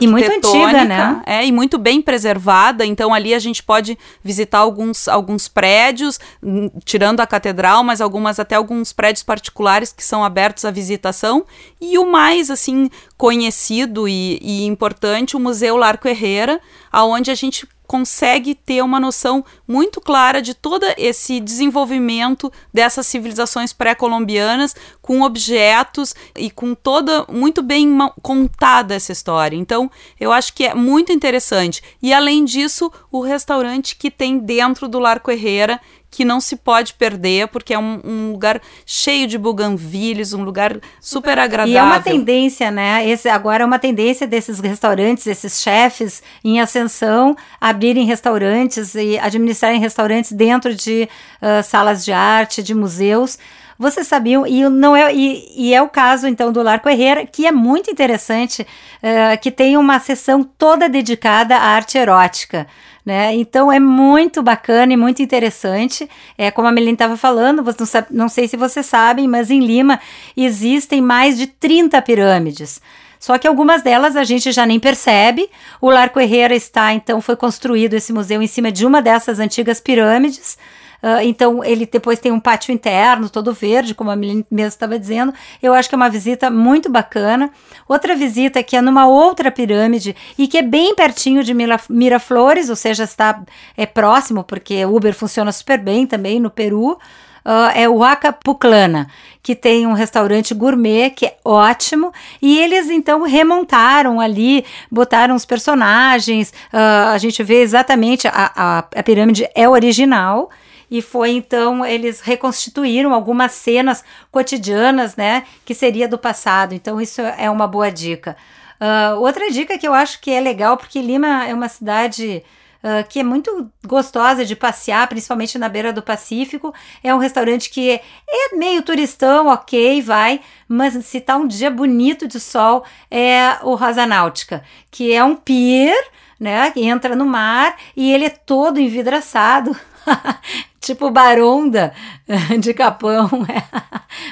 [0.00, 0.68] E muito arquitetônica.
[0.80, 1.22] antiga, né?
[1.26, 2.84] É, e muito bem preservada.
[2.84, 8.38] Então ali a gente pode visitar alguns, alguns prédios, hum, tirando a catedral, mas algumas
[8.38, 11.44] até alguns prédios particulares que são abertos à visitação.
[11.80, 16.60] E o mais assim conhecido e, e importante, o Museu Larco Herrera,
[16.90, 23.72] aonde a gente consegue ter uma noção muito clara de todo esse desenvolvimento dessas civilizações
[23.72, 29.56] pré-colombianas com objetos e com toda muito bem contada essa história.
[29.56, 31.82] Então, eu acho que é muito interessante.
[32.00, 35.80] E além disso, o restaurante que tem dentro do Larco Herrera
[36.12, 40.78] que não se pode perder, porque é um, um lugar cheio de buganvilles, um lugar
[41.00, 41.72] super agradável.
[41.72, 43.08] E é uma tendência, né?
[43.08, 49.80] Esse agora é uma tendência desses restaurantes, esses chefes em ascensão, abrirem restaurantes e administrarem
[49.80, 51.08] restaurantes dentro de
[51.40, 53.38] ah, salas de arte, de museus.
[53.78, 57.46] Vocês sabiam, e não é, e, e é o caso então do Larco Herrera, que
[57.46, 58.64] é muito interessante,
[59.02, 62.68] eh, que tem uma sessão toda dedicada à arte erótica.
[63.04, 63.34] Né?
[63.34, 66.08] Então é muito bacana e muito interessante.
[66.38, 69.58] É como a Melina estava falando, não, sabe- não sei se vocês sabem, mas em
[69.58, 69.98] Lima
[70.36, 72.80] existem mais de 30 pirâmides.
[73.18, 75.48] Só que algumas delas a gente já nem percebe.
[75.80, 79.80] O Larco Herrera está, então, foi construído esse museu em cima de uma dessas antigas
[79.80, 80.58] pirâmides.
[81.02, 84.96] Ah, então, ele depois tem um pátio interno todo verde, como a Melina mesmo estava
[84.96, 85.34] dizendo.
[85.60, 87.50] Eu acho que é uma visita muito bacana.
[87.88, 92.70] Outra visita que é numa outra pirâmide e que é bem pertinho de Mira- Miraflores,
[92.70, 93.42] ou seja, está
[93.76, 96.96] é próximo, porque Uber funciona super bem também no Peru.
[97.44, 99.08] ah, é o Acapuclana,
[99.42, 102.12] que tem um restaurante gourmet que é ótimo.
[102.40, 106.52] E eles então remontaram ali, botaram os personagens.
[106.72, 110.48] ah, a gente vê exatamente a, a, a pirâmide é original.
[110.92, 115.44] E foi então, eles reconstituíram algumas cenas cotidianas, né?
[115.64, 116.74] Que seria do passado.
[116.74, 118.36] Então, isso é uma boa dica.
[118.78, 122.42] Ah, outra dica que eu acho que é legal, porque Lima é uma cidade
[122.82, 126.74] ah, que é muito gostosa de passear, principalmente na beira do Pacífico.
[127.02, 131.70] É um restaurante que é, é meio turistão, ok, vai, mas se tá um dia
[131.70, 136.06] bonito de sol, é o Rosa Náutica, que é um pier,
[136.38, 139.74] né, que entra no mar e ele é todo envidraçado.
[140.82, 141.94] tipo Baronda
[142.60, 143.30] de Capão.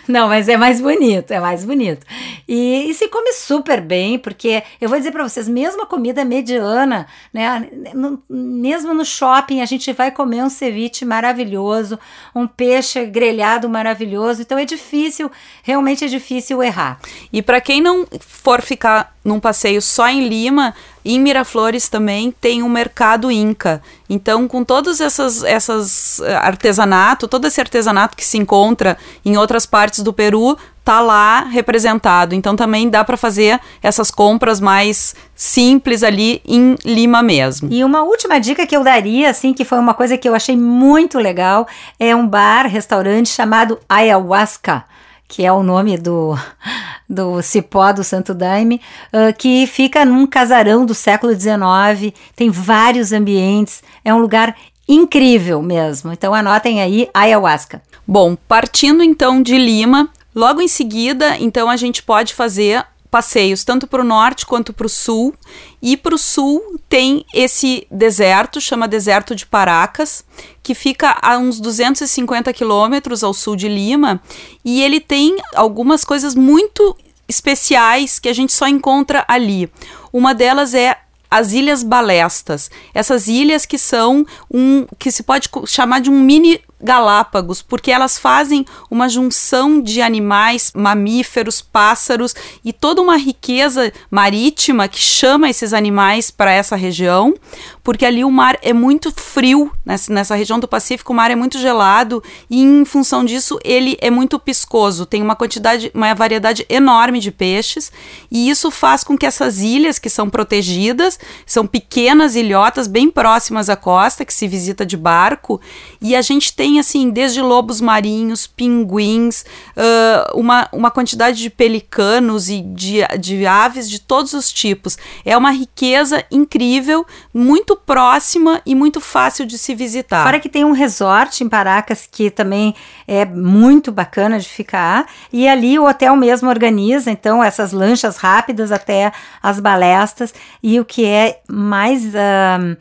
[0.07, 2.07] Não, mas é mais bonito, é mais bonito.
[2.47, 6.25] E, e se come super bem, porque eu vou dizer para vocês, mesmo a comida
[6.25, 7.69] mediana, né?
[7.95, 11.99] no- mesmo no shopping, a gente vai comer um ceviche maravilhoso,
[12.35, 14.43] um peixe grelhado maravilhoso.
[14.43, 15.31] Então é difícil,
[15.63, 16.99] realmente é difícil errar.
[17.33, 20.75] E para quem não for ficar num passeio só em Lima,
[21.05, 23.83] em Miraflores também tem o mercado Inca.
[24.09, 30.03] Então, com todos essas, essas artesanato, todo esse artesanato que se encontra em outras partes
[30.03, 32.35] do Peru, tá lá representado.
[32.35, 37.69] Então, também dá para fazer essas compras mais simples ali em Lima mesmo.
[37.71, 40.57] E uma última dica que eu daria, assim, que foi uma coisa que eu achei
[40.57, 41.67] muito legal,
[41.99, 44.85] é um bar, restaurante chamado Ayahuasca,
[45.29, 46.37] que é o nome do,
[47.09, 48.81] do cipó do Santo Daime,
[49.13, 54.57] ah, que fica num casarão do século XIX, tem vários ambientes, é um lugar
[54.93, 56.13] incrível mesmo.
[56.13, 57.81] Então anotem aí Ayahuasca.
[58.07, 63.87] Bom, partindo então de Lima, logo em seguida, então a gente pode fazer passeios tanto
[63.87, 65.35] para o norte quanto para o sul.
[65.81, 70.25] E para o sul tem esse deserto, chama Deserto de Paracas,
[70.63, 74.21] que fica a uns 250 quilômetros ao sul de Lima.
[74.65, 76.97] E ele tem algumas coisas muito
[77.29, 79.71] especiais que a gente só encontra ali.
[80.13, 80.97] Uma delas é
[81.31, 82.71] as Ilhas Balestas.
[82.93, 88.19] Essas ilhas que são um que se pode chamar de um mini Galápagos, porque elas
[88.19, 95.73] fazem uma junção de animais, mamíferos, pássaros e toda uma riqueza marítima que chama esses
[95.73, 97.35] animais para essa região,
[97.83, 101.37] porque ali o mar é muito frio, nessa, nessa região do Pacífico o mar é
[101.37, 106.65] muito gelado e em função disso ele é muito piscoso, tem uma quantidade, uma variedade
[106.69, 107.93] enorme de peixes
[108.31, 113.69] e isso faz com que essas ilhas que são protegidas, são pequenas ilhotas bem próximas
[113.69, 115.61] à costa que se visita de barco
[116.01, 119.45] e a gente tem tem assim desde lobos marinhos, pinguins,
[119.77, 124.97] uh, uma, uma quantidade de pelicanos e de, de aves de todos os tipos.
[125.25, 127.05] É uma riqueza incrível,
[127.35, 130.23] muito próxima e muito fácil de se visitar.
[130.23, 132.73] Fora que tem um resort em Paracas que também
[133.09, 135.07] é muito bacana de ficar.
[135.33, 139.11] E ali o hotel mesmo organiza, então, essas lanchas rápidas até
[139.43, 140.33] as balestas.
[140.63, 142.05] E o que é mais.
[142.05, 142.79] Uh,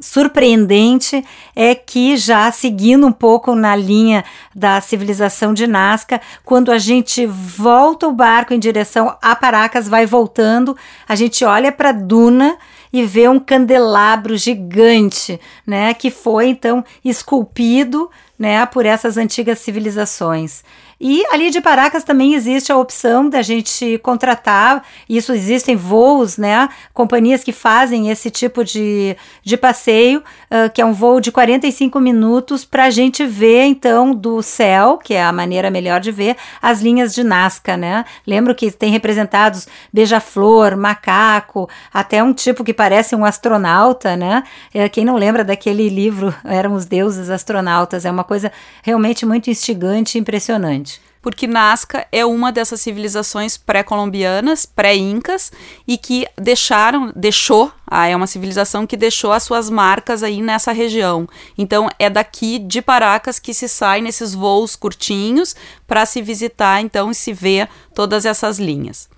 [0.00, 1.22] surpreendente
[1.54, 7.26] é que já seguindo um pouco na linha da civilização de Nazca, quando a gente
[7.26, 12.56] volta o barco em direção a Paracas, vai voltando, a gente olha para Duna
[12.92, 20.64] e vê um candelabro gigante, né, que foi então esculpido, né, por essas antigas civilizações.
[21.02, 26.68] E ali de Paracas também existe a opção da gente contratar, isso existem voos, né?
[26.92, 31.98] Companhias que fazem esse tipo de, de passeio, uh, que é um voo de 45
[31.98, 36.36] minutos, para a gente ver então do céu, que é a maneira melhor de ver,
[36.60, 38.04] as linhas de Nazca, né?
[38.26, 44.42] Lembro que tem representados beija-flor, macaco, até um tipo que parece um astronauta, né?
[44.74, 49.48] É, quem não lembra daquele livro Eram os Deuses Astronautas, é uma coisa realmente muito
[49.48, 50.89] instigante e impressionante
[51.22, 55.52] porque Nazca é uma dessas civilizações pré-colombianas, pré-incas,
[55.86, 60.72] e que deixaram, deixou, ah, é uma civilização que deixou as suas marcas aí nessa
[60.72, 61.28] região.
[61.58, 65.54] Então é daqui de Paracas que se sai nesses voos curtinhos
[65.86, 69.09] para se visitar, então, e se ver todas essas linhas.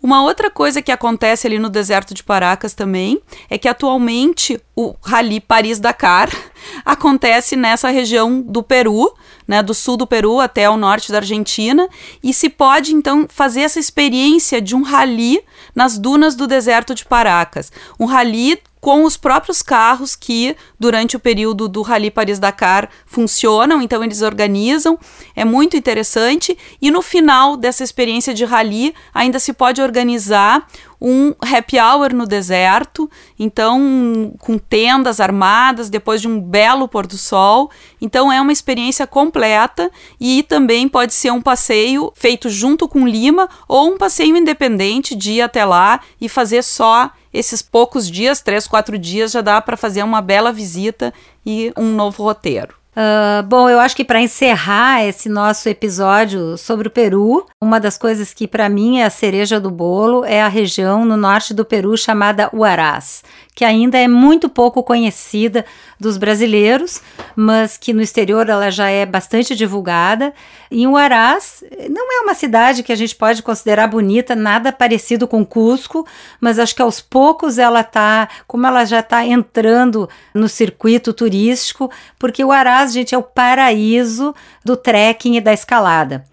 [0.00, 3.20] Uma outra coisa que acontece ali no deserto de Paracas também
[3.50, 6.30] é que atualmente o Rally Paris-Dakar
[6.86, 9.12] acontece nessa região do Peru,
[9.46, 11.88] né, do sul do Peru até o norte da Argentina,
[12.22, 15.42] e se pode então fazer essa experiência de um rally
[15.74, 17.72] nas dunas do deserto de Paracas.
[17.98, 24.02] Um rally com os próprios carros que, durante o período do Rally Paris-Dakar, funcionam, então
[24.02, 24.98] eles organizam,
[25.36, 26.56] é muito interessante.
[26.80, 30.66] E no final dessa experiência de rally, ainda se pode organizar
[30.98, 37.18] um happy hour no deserto, então com tendas armadas depois de um belo pôr do
[37.18, 37.70] sol.
[38.00, 43.50] Então é uma experiência completa e também pode ser um passeio feito junto com Lima
[43.68, 48.66] ou um passeio independente de ir até lá e fazer só esses poucos dias, três,
[48.66, 51.12] quatro dias, já dá para fazer uma bela visita
[51.44, 52.78] e um novo roteiro.
[52.98, 57.96] Uh, bom, eu acho que para encerrar esse nosso episódio sobre o Peru, uma das
[57.96, 61.64] coisas que para mim é a cereja do bolo é a região no norte do
[61.64, 63.22] Peru chamada Huaraz,
[63.58, 65.66] que ainda é muito pouco conhecida
[65.98, 67.02] dos brasileiros,
[67.34, 70.32] mas que no exterior ela já é bastante divulgada.
[70.70, 75.44] E Huaraz não é uma cidade que a gente pode considerar bonita, nada parecido com
[75.44, 76.06] Cusco,
[76.40, 81.90] mas acho que aos poucos ela tá, como ela já está entrando no circuito turístico,
[82.16, 86.24] porque o Huaraz, gente, é o paraíso do trekking e da escalada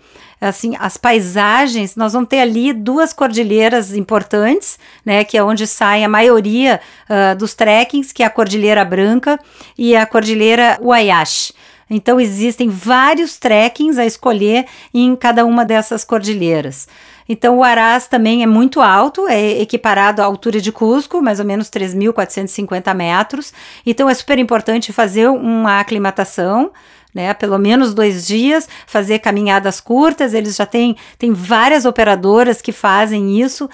[0.50, 6.04] assim, as paisagens, nós vamos ter ali duas cordilheiras importantes, né, que é onde sai
[6.04, 6.80] a maioria
[7.10, 9.40] uh, dos trekkings, que é a Cordilheira Branca
[9.78, 11.54] e a Cordilheira Uayash.
[11.90, 16.88] Então existem vários trekkings a escolher em cada uma dessas cordilheiras.
[17.28, 21.46] Então o Araz também é muito alto, é equiparado à altura de Cusco, mais ou
[21.46, 23.54] menos 3.450 metros.
[23.86, 26.72] Então é super importante fazer uma aclimatação
[27.16, 27.34] né?
[27.34, 30.34] Pelo menos dois dias, fazer caminhadas curtas.
[30.34, 33.70] Eles já têm, têm várias operadoras que fazem isso.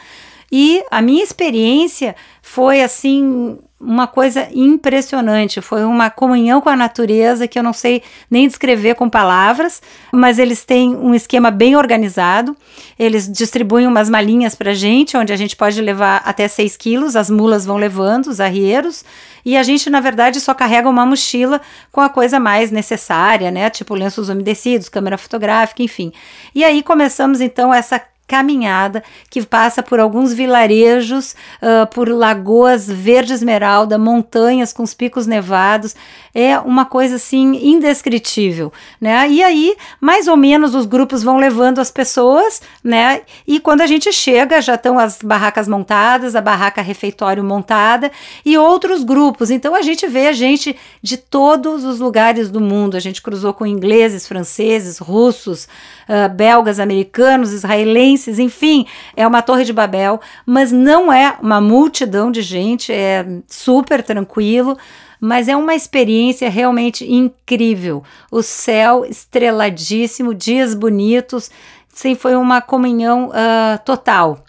[0.52, 5.60] E a minha experiência foi assim uma coisa impressionante.
[5.60, 10.38] Foi uma comunhão com a natureza que eu não sei nem descrever com palavras, mas
[10.38, 12.56] eles têm um esquema bem organizado.
[12.98, 17.30] Eles distribuem umas malinhas para gente, onde a gente pode levar até 6 quilos, as
[17.30, 19.04] mulas vão levando, os arrieiros,
[19.44, 21.60] e a gente, na verdade, só carrega uma mochila
[21.92, 23.70] com a coisa mais necessária, né?
[23.70, 26.12] Tipo lenços umedecidos, câmera fotográfica, enfim.
[26.54, 28.00] E aí começamos então essa
[28.32, 35.28] caminhada que passa por alguns vilarejos, uh, por lagoas verde esmeralda, montanhas com os picos
[35.28, 35.94] nevados.
[36.34, 38.72] É uma coisa assim indescritível,
[39.02, 39.28] né?
[39.30, 43.24] E aí, mais ou menos, os grupos vão levando as pessoas, né?
[43.46, 48.10] E quando a gente chega, já estão as barracas montadas, a barraca refeitório montada
[48.46, 49.52] e outros grupos.
[49.52, 52.96] Então a gente vê gente de todos os lugares do mundo.
[52.96, 55.66] A gente cruzou com ingleses, franceses, russos,
[56.08, 62.32] uh, belgas, americanos, israelenses, enfim, é uma torre de Babel, mas não é uma multidão
[62.32, 64.78] de gente, é super tranquilo
[65.24, 68.04] mas é uma experiência realmente incrível.
[68.32, 71.52] O céu estreladíssimo, dias bonitos,
[71.88, 74.44] sim, foi uma comunhão uh, total.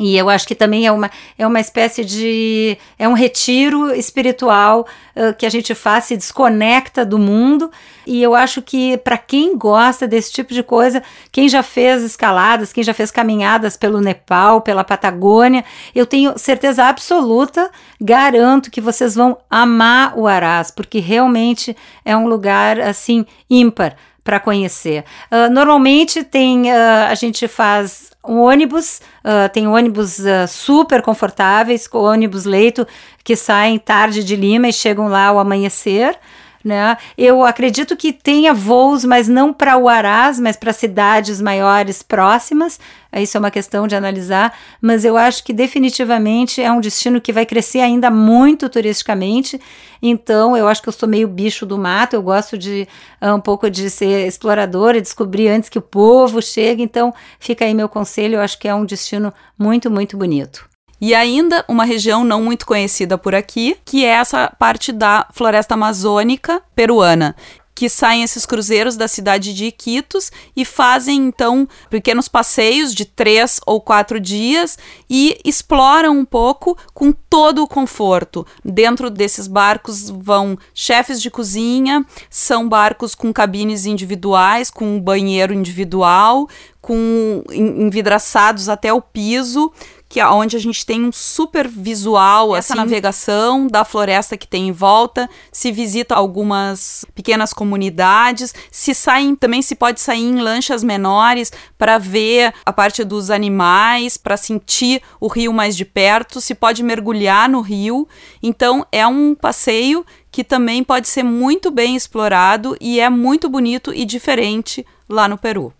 [0.00, 2.78] E eu acho que também é uma, é uma espécie de.
[2.98, 7.70] é um retiro espiritual uh, que a gente faz, se desconecta do mundo.
[8.06, 12.72] E eu acho que, para quem gosta desse tipo de coisa, quem já fez escaladas,
[12.72, 17.70] quem já fez caminhadas pelo Nepal, pela Patagônia, eu tenho certeza absoluta,
[18.00, 24.38] garanto que vocês vão amar o Arás, porque realmente é um lugar assim ímpar para
[24.38, 25.04] conhecer.
[25.30, 30.18] Uh, normalmente tem, uh, a gente faz um ônibus, uh, tem ônibus
[30.48, 32.86] super confortáveis, ônibus leito
[33.24, 36.18] que saem tarde de Lima e chegam lá ao amanhecer.
[36.62, 36.96] Né?
[37.16, 42.78] Eu acredito que tenha voos, mas não para o Arás, mas para cidades maiores próximas.
[43.12, 47.32] Isso é uma questão de analisar, mas eu acho que definitivamente é um destino que
[47.32, 49.60] vai crescer ainda muito turisticamente.
[50.00, 52.86] Então, eu acho que eu sou meio bicho do mato, eu gosto de
[53.20, 56.82] uh, um pouco de ser exploradora e descobrir antes que o povo chegue.
[56.82, 60.69] Então, fica aí meu conselho, eu acho que é um destino muito, muito bonito.
[61.00, 65.74] E ainda uma região não muito conhecida por aqui, que é essa parte da floresta
[65.74, 67.34] amazônica peruana,
[67.80, 73.58] que saem esses cruzeiros da cidade de Iquitos e fazem então pequenos passeios de três
[73.66, 74.76] ou quatro dias
[75.08, 78.46] e exploram um pouco com todo o conforto.
[78.62, 85.54] Dentro desses barcos vão chefes de cozinha, são barcos com cabines individuais, com um banheiro
[85.54, 86.46] individual,
[86.90, 89.72] com envidraçados até o piso
[90.10, 94.46] que é onde a gente tem um super visual, essa assim, navegação da floresta que
[94.46, 100.40] tem em volta, se visita algumas pequenas comunidades, se saem também se pode sair em
[100.40, 106.40] lanchas menores para ver a parte dos animais, para sentir o rio mais de perto,
[106.40, 108.08] se pode mergulhar no rio.
[108.42, 113.94] Então é um passeio que também pode ser muito bem explorado e é muito bonito
[113.94, 115.72] e diferente lá no Peru.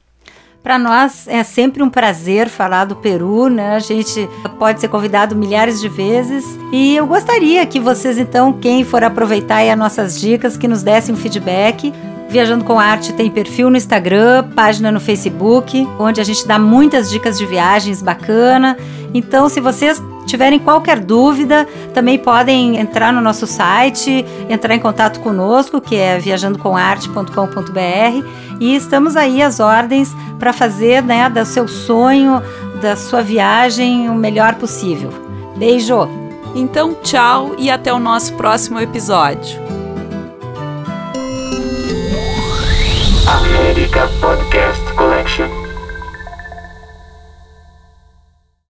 [0.62, 3.76] Para nós é sempre um prazer falar do Peru, né?
[3.76, 8.84] A gente pode ser convidado milhares de vezes e eu gostaria que vocês então, quem
[8.84, 11.92] for aproveitar as nossas dicas, que nos dessem um feedback.
[12.30, 17.10] Viajando com Arte tem perfil no Instagram, página no Facebook, onde a gente dá muitas
[17.10, 18.78] dicas de viagens bacana.
[19.12, 25.18] Então, se vocês tiverem qualquer dúvida, também podem entrar no nosso site, entrar em contato
[25.18, 28.26] conosco, que é viajandocomarte.com.br,
[28.60, 32.40] e estamos aí às ordens para fazer, né, do seu sonho,
[32.80, 35.10] da sua viagem o melhor possível.
[35.56, 36.08] Beijo.
[36.54, 39.79] Então, tchau e até o nosso próximo episódio.
[43.30, 45.59] America Podcast Collection.